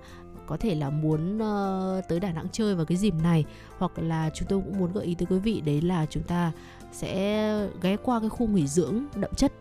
[0.48, 3.46] có thể là muốn ờ, tới Đà Nẵng chơi vào cái dịp này.
[3.78, 6.52] Hoặc là chúng tôi cũng muốn gợi ý tới quý vị đấy là chúng ta
[6.92, 9.52] sẽ ghé qua cái khu nghỉ dưỡng đậm chất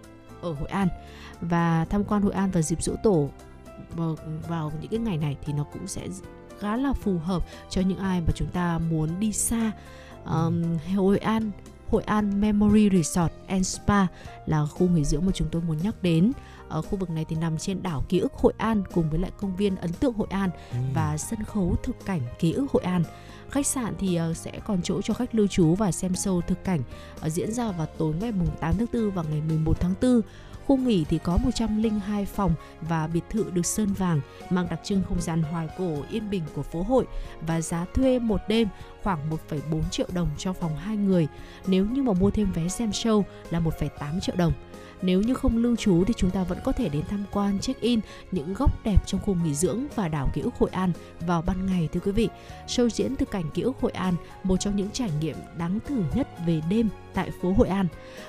[0.43, 0.89] ở Hội An
[1.41, 3.31] và tham quan Hội An vào dịp dỗ tổ
[3.97, 4.17] vào,
[4.49, 6.09] vào những cái ngày này thì nó cũng sẽ
[6.61, 9.73] khá là phù hợp cho những ai mà chúng ta muốn đi xa
[10.25, 10.63] um,
[10.97, 11.51] Hội An
[11.89, 14.07] Hội An Memory Resort and Spa
[14.47, 16.33] là khu nghỉ dưỡng mà chúng tôi muốn nhắc đến.
[16.69, 19.31] Ở khu vực này thì nằm trên đảo ký ức Hội An cùng với lại
[19.41, 20.77] công viên ấn tượng Hội An Ừ.
[20.95, 23.05] và sân khấu thực cảnh ký ức Hội An.
[23.51, 26.65] Khách sạn thì ờ, sẽ còn chỗ cho khách lưu trú và xem show thực
[26.65, 26.81] cảnh
[27.21, 30.21] ờ, diễn ra vào tối ngày mùng 8 tháng 4 và ngày 11 tháng 4.
[30.71, 35.03] Khu nghỉ thì có 102 phòng và biệt thự được sơn vàng mang đặc trưng
[35.09, 37.05] không gian hoài cổ yên bình của phố hội
[37.47, 38.69] và giá thuê một đêm
[39.03, 41.29] khoảng 1,4 triệu đồng cho phòng 2 người.
[41.67, 44.53] Nếu như mà mua thêm vé xem show là 1,8 triệu đồng.
[45.03, 48.01] Nếu như không lưu trú thì chúng ta vẫn có thể đến tham quan check-in
[48.33, 51.67] những góc đẹp trong khu nghỉ dưỡng và đảo ký ức Hội An vào ban
[51.67, 52.29] ngày thưa quý vị.
[52.67, 56.03] Show diễn từ cảnh ký ức Hội An, một trong những trải nghiệm đáng thử
[56.15, 57.87] nhất về đêm tại phố Hội An.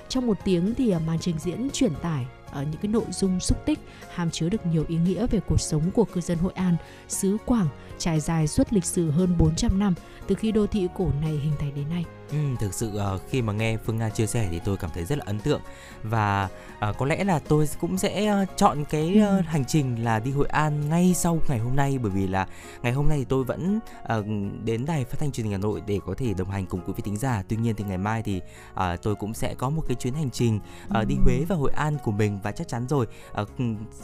[0.09, 3.39] Trong một tiếng thì à, màn trình diễn truyền tải ở những cái nội dung
[3.39, 3.79] xúc tích
[4.13, 6.75] hàm chứa được nhiều ý nghĩa về cuộc sống của cư dân Hội An,
[7.07, 7.67] xứ Quảng
[7.97, 9.93] trải dài suốt lịch sử hơn 400 năm
[10.27, 12.05] từ khi đô thị cổ này hình thành đến nay.
[12.31, 15.05] Ừ, thực sự ờ, khi mà nghe Phương Nga chia sẻ thì tôi cảm thấy
[15.05, 15.61] rất là ấn tượng
[16.03, 16.49] và
[16.79, 19.41] ờ, có lẽ là tôi cũng sẽ ờ, chọn cái Ừ.
[19.45, 22.47] hành trình là đi Hội An ngay sau ngày hôm nay bởi vì là
[22.81, 24.23] ngày hôm nay thì tôi vẫn ờ,
[24.63, 26.93] đến đài phát thanh truyền hình Hà Nội để có thể đồng hành cùng quý
[26.97, 27.43] vị thính giả.
[27.47, 28.41] Tuy nhiên thì ngày mai thì
[28.73, 30.59] ờ, tôi cũng sẽ có một cái chuyến hành trình
[31.07, 31.21] đi Ừ.
[31.25, 33.45] Huế và Hội An của mình và chắc chắn rồi ờ,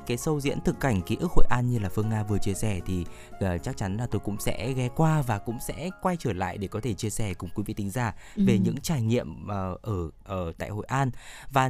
[0.07, 2.53] cái show diễn thực cảnh ký ức Hội An như là Phương Nga vừa chia
[2.53, 3.05] sẻ thì
[3.39, 6.57] ờ, chắc chắn là tôi cũng sẽ ghé qua và cũng sẽ quay trở lại
[6.57, 8.59] để có thể chia sẻ cùng quý vị thính giả về Ừ.
[8.63, 11.11] những trải nghiệm ờ, ở ở tại Hội An
[11.51, 11.69] và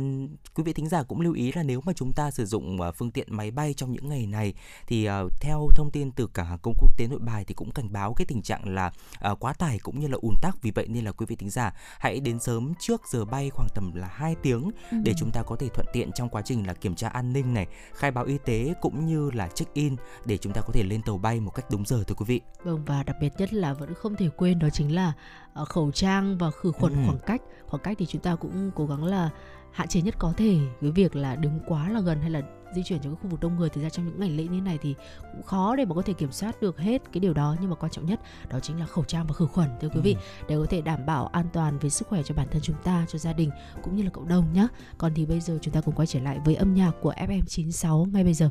[0.56, 2.92] quý vị thính giả cũng lưu ý là nếu mà chúng ta sử dụng ờ,
[2.92, 4.54] phương tiện máy bay trong những ngày này
[4.88, 7.72] thì ờ, theo thông tin từ cảng hàng không quốc tế Nội Bài thì cũng
[7.72, 8.92] cảnh báo cái tình trạng là
[9.40, 11.74] quá tải cũng như là ùn tắc vì vậy nên là quý vị thính giả
[12.00, 14.72] hãy đến sớm trước giờ bay khoảng tầm là 2 tiếng
[15.04, 17.54] để chúng ta có thể thuận tiện trong quá trình là kiểm tra an ninh
[17.54, 19.96] này, khai báo y tế cũng như là check in
[20.26, 22.42] để chúng ta có thể lên tàu bay một cách đúng giờ thưa quý vị.
[22.64, 25.14] Vâng và đặc biệt nhất là vẫn không thể quên đó chính là
[25.54, 27.00] ờ, khẩu trang và khử khuẩn Ừ.
[27.06, 27.42] khoảng cách.
[27.68, 29.30] Khoảng cách thì chúng ta cũng cố gắng là
[29.72, 30.58] hạn chế nhất có thể.
[30.82, 32.42] Cái việc là đứng quá là gần hay là
[32.76, 34.50] di chuyển trong cái khu vực đông người thực ra trong những ngày lễ như
[34.50, 34.96] thế này thì
[35.32, 37.56] cũng khó để mà có thể kiểm soát được hết cái điều đó.
[37.62, 38.20] Nhưng mà quan trọng nhất
[38.50, 40.16] đó chính là khẩu trang và khử khuẩn thưa quý vị.
[40.48, 43.06] Để có thể đảm bảo an toàn về sức khỏe cho bản thân chúng ta
[43.10, 43.50] cho gia đình
[43.84, 44.68] cũng như là cộng đồng nhé
[44.98, 48.06] còn thì bây giờ chúng ta cùng quay trở lại với âm nhạc của FM96
[48.12, 48.50] ngay bây giờ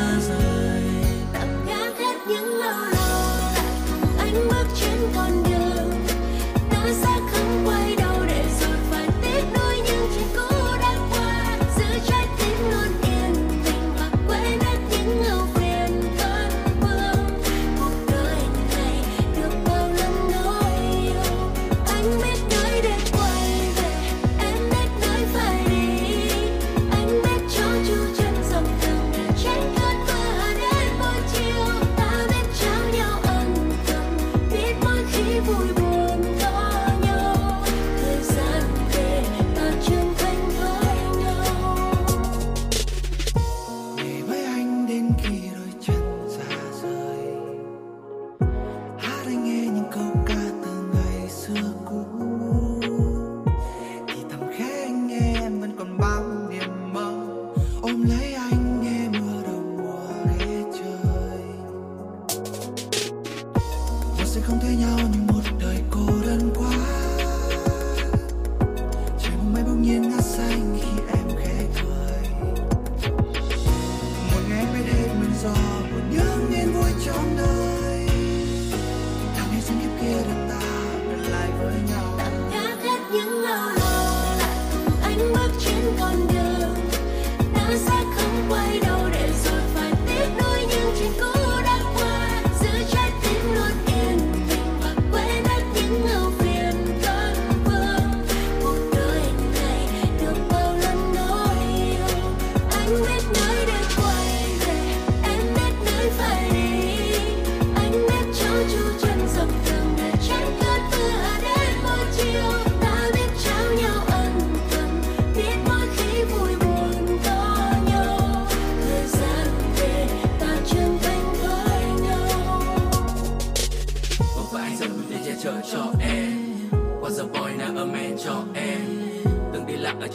[0.00, 0.49] doesn't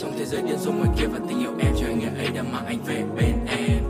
[0.01, 1.73] trong thế giới điên rồ ngoài kia Và tình yêu em.
[1.79, 3.83] Cho anh ngày ấy đã mang anh về bên em.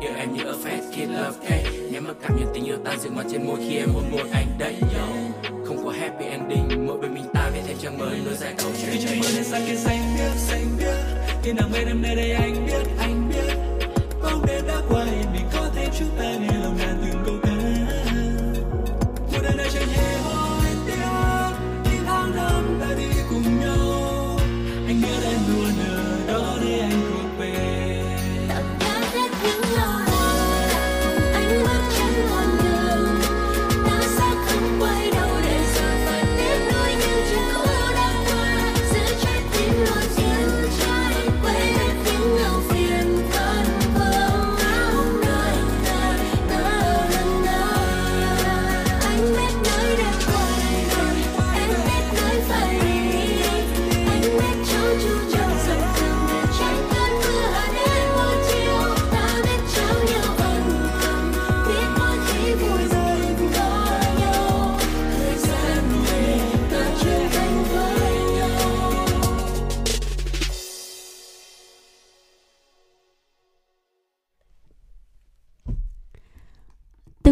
[0.00, 2.96] Yêu em như a fast kid love thế Nhắm mắt cảm nhận tình yêu ta
[2.96, 5.06] dừng ngoài trên môi khi em hôn môi anh đây yo.
[5.66, 8.70] Không có happy ending, Mỗi bên mình ta viết thêm trang mới nối dài câu
[8.82, 8.90] chuyện.
[8.92, 10.94] Khi trời mới lên xa kia xanh biếc xanh biếc.
[11.42, 13.54] Khi nào bên em nơi đây anh biết anh biết.
[14.22, 17.15] Bóng đêm đã qua yên có thêm chúng ta nghe lòng ngàn từ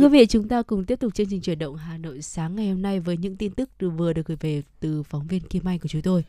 [0.05, 2.68] quý vị, chúng ta cùng tiếp tục chương trình chuyển động Hà Nội sáng ngày
[2.68, 5.78] hôm nay với những tin tức vừa được gửi về từ phóng viên Kim Anh
[5.78, 6.24] của chúng tôi.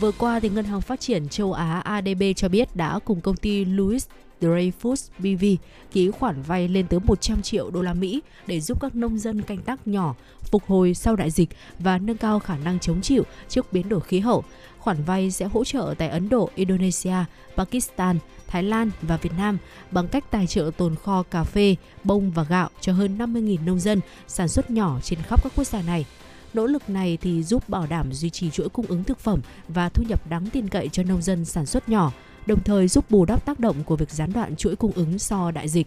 [0.00, 3.36] Vừa qua thì Ngân hàng Phát triển châu Á ADB cho biết đã cùng công
[3.36, 4.06] ty Louis
[4.40, 5.44] Dreyfus BV
[5.92, 9.42] ký khoản vay lên tới 100 triệu đô la Mỹ để giúp các nông dân
[9.42, 13.22] canh tác nhỏ phục hồi sau đại dịch và nâng cao khả năng chống chịu
[13.48, 14.44] trước biến đổi khí hậu.
[14.78, 17.14] Khoản vay sẽ hỗ trợ tại Ấn Độ, Indonesia,
[17.56, 19.58] Pakistan, Thái Lan và Việt Nam
[19.90, 23.80] bằng cách tài trợ tồn kho cà phê, bông và gạo cho hơn 50.000 nông
[23.80, 26.04] dân sản xuất nhỏ trên khắp các quốc gia này.
[26.54, 29.88] Nỗ lực này thì giúp bảo đảm duy trì chuỗi cung ứng thực phẩm và
[29.88, 32.12] thu nhập đáng tin cậy cho nông dân sản xuất nhỏ,
[32.46, 35.50] đồng thời giúp bù đắp tác động của việc gián đoạn chuỗi cung ứng do
[35.50, 35.86] đại dịch.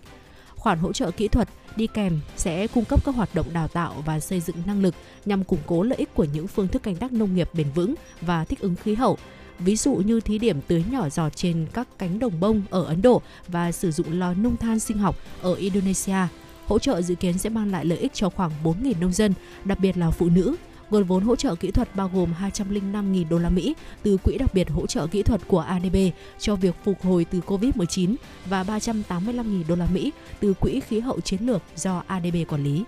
[0.56, 4.04] Khoản hỗ trợ kỹ thuật đi kèm sẽ cung cấp các hoạt động đào tạo
[4.06, 4.96] và xây dựng năng lực
[5.26, 7.96] nhằm củng cố lợi ích của những phương thức canh tác nông nghiệp bền vững
[8.22, 9.18] và thích ứng khí hậu.
[9.60, 13.02] Ví dụ như thí điểm tưới nhỏ giọt trên các cánh đồng bông ở Ấn
[13.02, 16.28] Độ và sử dụng lò nung than sinh học ở Indonesia.
[16.68, 19.34] Hỗ trợ dự kiến sẽ mang lại lợi ích cho khoảng 4.000 nông dân,
[19.66, 20.56] đặc biệt là phụ nữ.
[20.94, 24.54] Nguồn vốn hỗ trợ kỹ thuật bao gồm 205.000 đô la Mỹ từ quỹ đặc
[24.54, 25.96] biệt hỗ trợ kỹ thuật của ADB
[26.40, 28.16] cho việc phục hồi từ Covid-19
[28.46, 32.84] và 385.000 đô la Mỹ từ quỹ khí hậu chiến lược do ADB quản lý.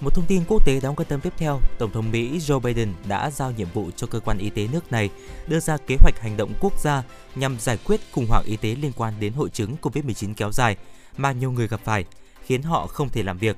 [0.00, 2.92] Một thông tin quốc tế đáng quan tâm tiếp theo, Tổng thống Mỹ Joe Biden
[3.08, 5.10] đã giao nhiệm vụ cho cơ quan y tế nước này
[5.48, 7.02] đưa ra kế hoạch hành động quốc gia
[7.34, 10.76] nhằm giải quyết khủng hoảng y tế liên quan đến hội chứng COVID-19 kéo dài
[11.16, 12.04] mà nhiều người gặp phải,
[12.44, 13.56] khiến họ không thể làm việc.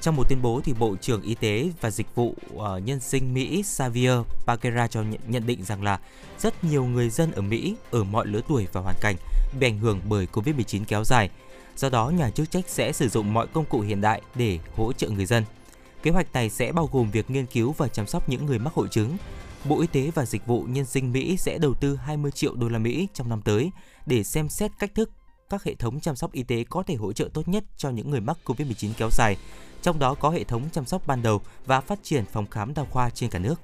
[0.00, 3.34] Trong một tuyên bố thì Bộ trưởng Y tế và Dịch vụ uh, Nhân sinh
[3.34, 5.98] Mỹ Xavier Becerra cho nhận, nhận định rằng là
[6.38, 9.16] rất nhiều người dân ở Mỹ ở mọi lứa tuổi và hoàn cảnh
[9.60, 11.30] bị ảnh hưởng bởi COVID-19 kéo dài.
[11.76, 14.92] Do đó, nhà chức trách sẽ sử dụng mọi công cụ hiện đại để hỗ
[14.92, 15.44] trợ người dân.
[16.02, 18.74] Kế hoạch này sẽ bao gồm việc nghiên cứu và chăm sóc những người mắc
[18.74, 19.16] hội chứng.
[19.64, 22.68] Bộ Y tế và Dịch vụ Nhân sinh Mỹ sẽ đầu tư 20 triệu đô
[22.68, 23.70] la Mỹ trong năm tới
[24.06, 25.10] để xem xét cách thức
[25.50, 28.10] các hệ thống chăm sóc y tế có thể hỗ trợ tốt nhất cho những
[28.10, 29.36] người mắc COVID-19 kéo dài,
[29.82, 32.84] trong đó có hệ thống chăm sóc ban đầu và phát triển phòng khám đa
[32.84, 33.54] khoa trên cả nước.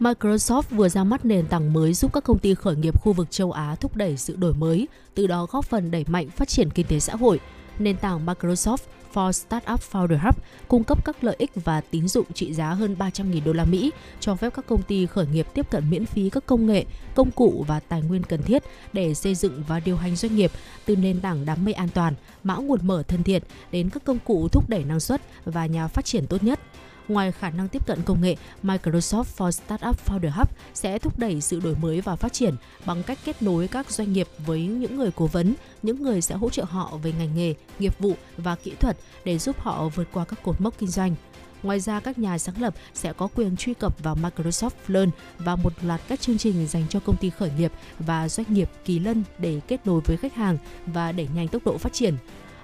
[0.00, 3.30] Microsoft vừa ra mắt nền tảng mới giúp các công ty khởi nghiệp khu vực
[3.30, 6.70] châu Á thúc đẩy sự đổi mới, từ đó góp phần đẩy mạnh phát triển
[6.70, 7.40] kinh tế xã hội
[7.78, 8.78] nền tảng Microsoft
[9.14, 10.34] for Startup Founder Hub
[10.68, 13.90] cung cấp các lợi ích và tín dụng trị giá hơn 300.000 đô la Mỹ,
[14.20, 17.30] cho phép các công ty khởi nghiệp tiếp cận miễn phí các công nghệ, công
[17.30, 18.62] cụ và tài nguyên cần thiết
[18.92, 20.50] để xây dựng và điều hành doanh nghiệp
[20.84, 22.14] từ nền tảng đám mây an toàn,
[22.44, 25.88] mã nguồn mở thân thiện đến các công cụ thúc đẩy năng suất và nhà
[25.88, 26.60] phát triển tốt nhất.
[27.08, 31.40] Ngoài khả năng tiếp cận công nghệ, Microsoft for Startup Founder Hub sẽ thúc đẩy
[31.40, 32.54] sự đổi mới và phát triển
[32.86, 36.34] bằng cách kết nối các doanh nghiệp với những người cố vấn, những người sẽ
[36.34, 40.08] hỗ trợ họ về ngành nghề, nghiệp vụ và kỹ thuật để giúp họ vượt
[40.12, 41.14] qua các cột mốc kinh doanh.
[41.62, 45.56] Ngoài ra, các nhà sáng lập sẽ có quyền truy cập vào Microsoft Learn và
[45.56, 48.98] một loạt các chương trình dành cho công ty khởi nghiệp và doanh nghiệp kỳ
[48.98, 52.14] lân để kết nối với khách hàng và đẩy nhanh tốc độ phát triển.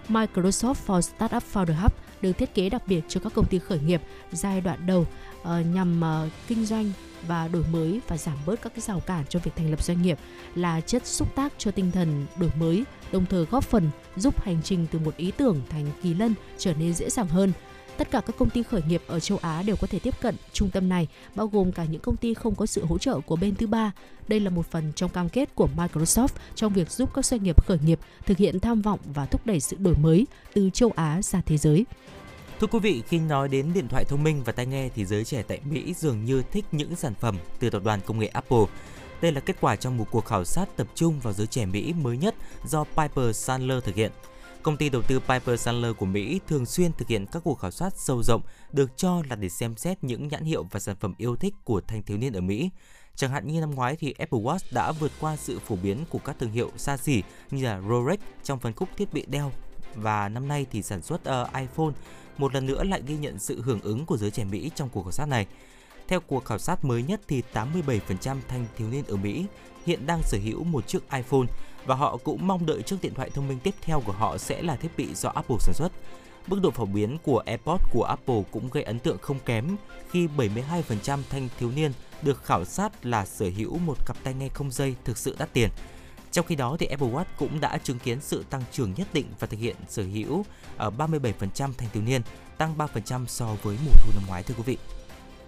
[0.09, 1.93] Microsoft for Startup Founder Hub
[2.23, 4.03] được thiết kế đặc biệt cho các công ty khởi nghiệp
[4.33, 5.07] giai đoạn đầu
[5.43, 6.93] uh, nhằm uh, kinh doanh
[7.29, 10.03] và đổi mới và giảm bớt các cái rào cản cho việc thành lập doanh
[10.03, 10.19] nghiệp
[10.55, 14.63] là chất xúc tác cho tinh thần đổi mới, đồng thời góp phần giúp hành
[14.65, 17.53] trình từ một ý tưởng thành kỳ lân trở nên dễ dàng hơn.
[17.97, 20.37] Tất cả các công ty khởi nghiệp ở châu Á đều có thể tiếp cận
[20.53, 23.37] trung tâm này, bao gồm cả những công ty không có sự hỗ trợ của
[23.37, 23.93] bên thứ ba.
[24.29, 27.67] Đây là một phần trong cam kết của Microsoft trong việc giúp các doanh nghiệp
[27.67, 31.23] khởi nghiệp thực hiện tham vọng và thúc đẩy sự đổi mới từ châu Á
[31.23, 31.85] ra thế giới.
[32.61, 35.25] Thưa quý vị, khi nói đến điện thoại thông minh và tai nghe thì giới
[35.25, 38.65] trẻ tại Mỹ dường như thích những sản phẩm từ tập đoàn công nghệ Apple.
[39.21, 41.93] Đây là kết quả trong một cuộc khảo sát tập trung vào giới trẻ Mỹ
[41.93, 42.35] mới nhất
[42.67, 44.13] do Piper Sandler thực hiện.
[44.65, 47.71] Công ty đầu tư Piper Sandler của Mỹ thường xuyên thực hiện các cuộc khảo
[47.71, 48.43] sát sâu rộng
[48.73, 51.81] được cho là để xem xét những nhãn hiệu và sản phẩm yêu thích của
[51.81, 52.71] thanh thiếu niên ở Mỹ.
[53.17, 56.19] Chẳng hạn như năm ngoái thì Apple Watch đã vượt qua sự phổ biến của
[56.19, 59.53] các thương hiệu xa xỉ như là Rolex trong phân khúc thiết bị đeo
[59.95, 61.93] và năm nay thì sản xuất uh, iPhone
[62.39, 65.03] một lần nữa lại ghi nhận sự hưởng ứng của giới trẻ Mỹ trong cuộc
[65.03, 65.47] khảo sát này.
[66.09, 69.47] Theo cuộc khảo sát mới nhất thì 87% thanh thiếu niên ở Mỹ
[69.87, 71.47] hiện đang sở hữu một chiếc iPhone
[71.87, 74.63] và họ cũng mong đợi chiếc điện thoại thông minh tiếp theo của họ sẽ
[74.63, 75.93] là thiết bị do Apple sản xuất.
[76.47, 79.77] Mức độ phổ biến của AirPods của Apple cũng gây ấn tượng không kém
[80.11, 81.93] khi 72% thanh thiếu niên
[82.23, 85.53] được khảo sát là sở hữu một cặp tai nghe không dây thực sự đắt
[85.53, 85.71] tiền.
[86.33, 89.27] Trong khi đó thì Apple Watch cũng đã chứng kiến sự tăng trưởng nhất định
[89.41, 90.45] và thực hiện sở hữu
[90.77, 92.23] ờ, ở 37% thanh thiếu niên,
[92.59, 94.79] tăng 3% so với mùa thu năm ngoái thưa quý vị.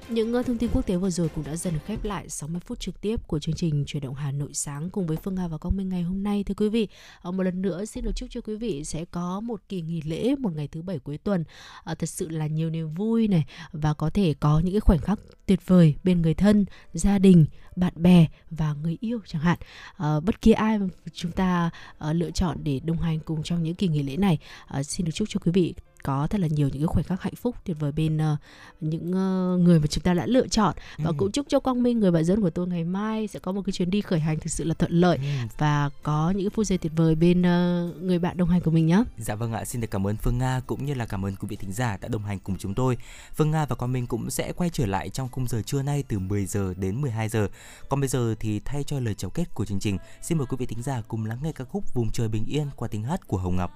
[0.08, 2.80] Những ờ, thông tin quốc tế vừa rồi cũng đã dần khép lại 60 phút
[2.80, 5.58] trực tiếp của chương trình chuyển động Hà Nội sáng cùng với Phương Hà và
[5.58, 6.88] Công Minh ngày hôm nay thưa quý vị.
[7.22, 10.02] Ờ, một lần nữa xin được chúc cho quý vị sẽ có một kỳ nghỉ
[10.02, 11.44] lễ một ngày thứ bảy cuối tuần
[11.84, 14.98] ờ, thật sự là nhiều niềm vui này và có thể có những cái khoảnh
[14.98, 17.46] khắc tuyệt vời bên người thân, gia đình,
[17.76, 19.58] bạn bè và người yêu chẳng hạn.
[19.98, 20.78] Bất kỳ ai
[21.12, 21.70] chúng ta
[22.12, 24.38] lựa chọn để đồng hành cùng trong những kỳ nghỉ lễ này
[24.82, 25.74] xin được chúc cho quý vị
[26.06, 28.38] có thật là nhiều những cái khoảnh khắc hạnh phúc tuyệt vời bên uh,
[28.80, 31.14] những uh, người mà chúng ta đã lựa chọn và ừ.
[31.18, 33.62] cũng chúc cho Quang Minh người bạn dẫn của tôi ngày mai sẽ có một
[33.66, 35.22] cái chuyến đi khởi hành thực sự là thuận lợi ừ.
[35.58, 38.70] và có những cái phút giây tuyệt vời bên uh, người bạn đồng hành của
[38.70, 39.02] mình nhé.
[39.18, 41.48] Dạ vâng ạ, xin được cảm ơn Phương Nga cũng như là cảm ơn quý
[41.48, 42.96] vị thính giả đã đồng hành cùng chúng tôi.
[43.34, 46.04] Phương Nga và Quang Minh cũng sẽ quay trở lại trong khung giờ trưa nay
[46.08, 47.48] từ 10 giờ đến 12 giờ.
[47.88, 50.56] Còn bây giờ thì thay cho lời chào kết của chương trình, xin mời quý
[50.60, 53.26] vị thính giả cùng lắng nghe ca khúc Vùng trời bình yên qua tiếng hát
[53.26, 53.72] của Hồng Ngọc.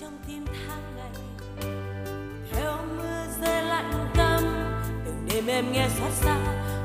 [0.00, 1.25] Trong tim tháng
[5.46, 6.36] tim em nghe xót xa,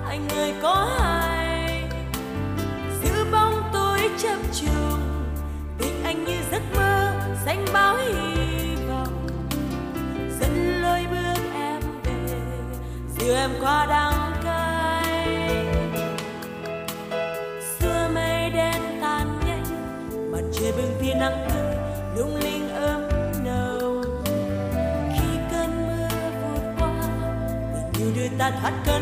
[0.08, 1.84] anh ơi, có ai?
[3.04, 5.00] Giữ bóng tôi chập trùng,
[5.78, 7.14] tình anh như giấc mơ
[7.46, 9.28] xanh báo hy vọng.
[10.40, 12.40] Dẫn lối bước em về
[13.18, 14.31] dìu em qua đắng
[28.62, 29.01] hát ta cơn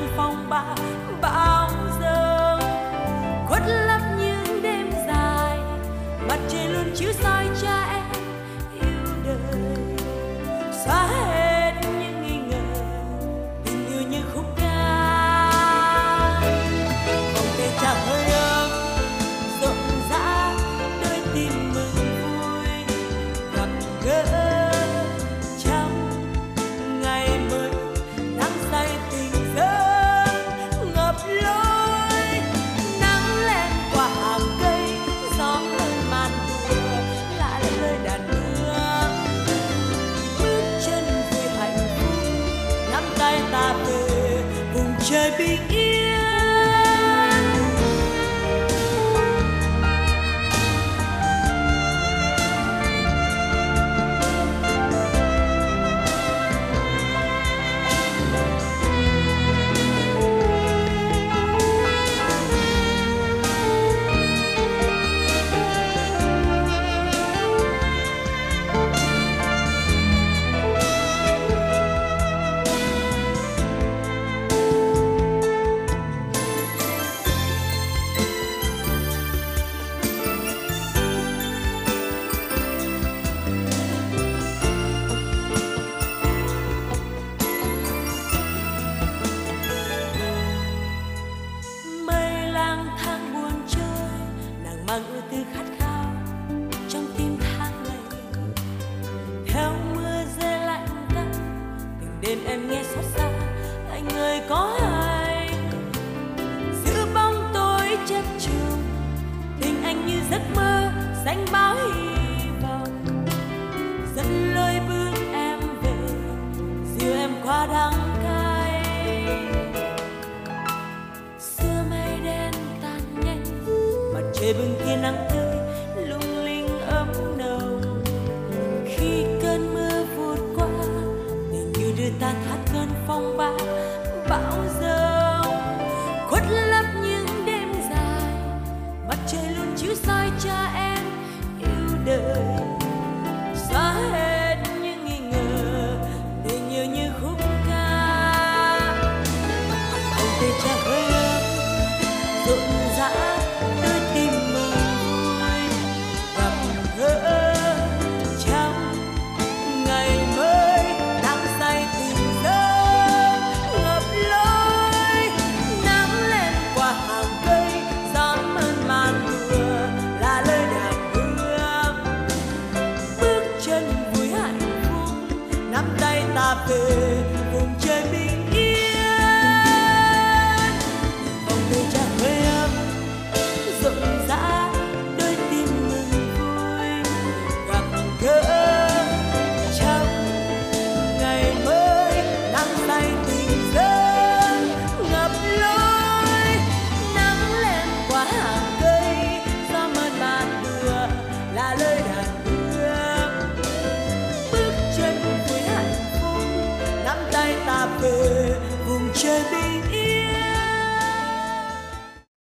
[104.49, 104.88] có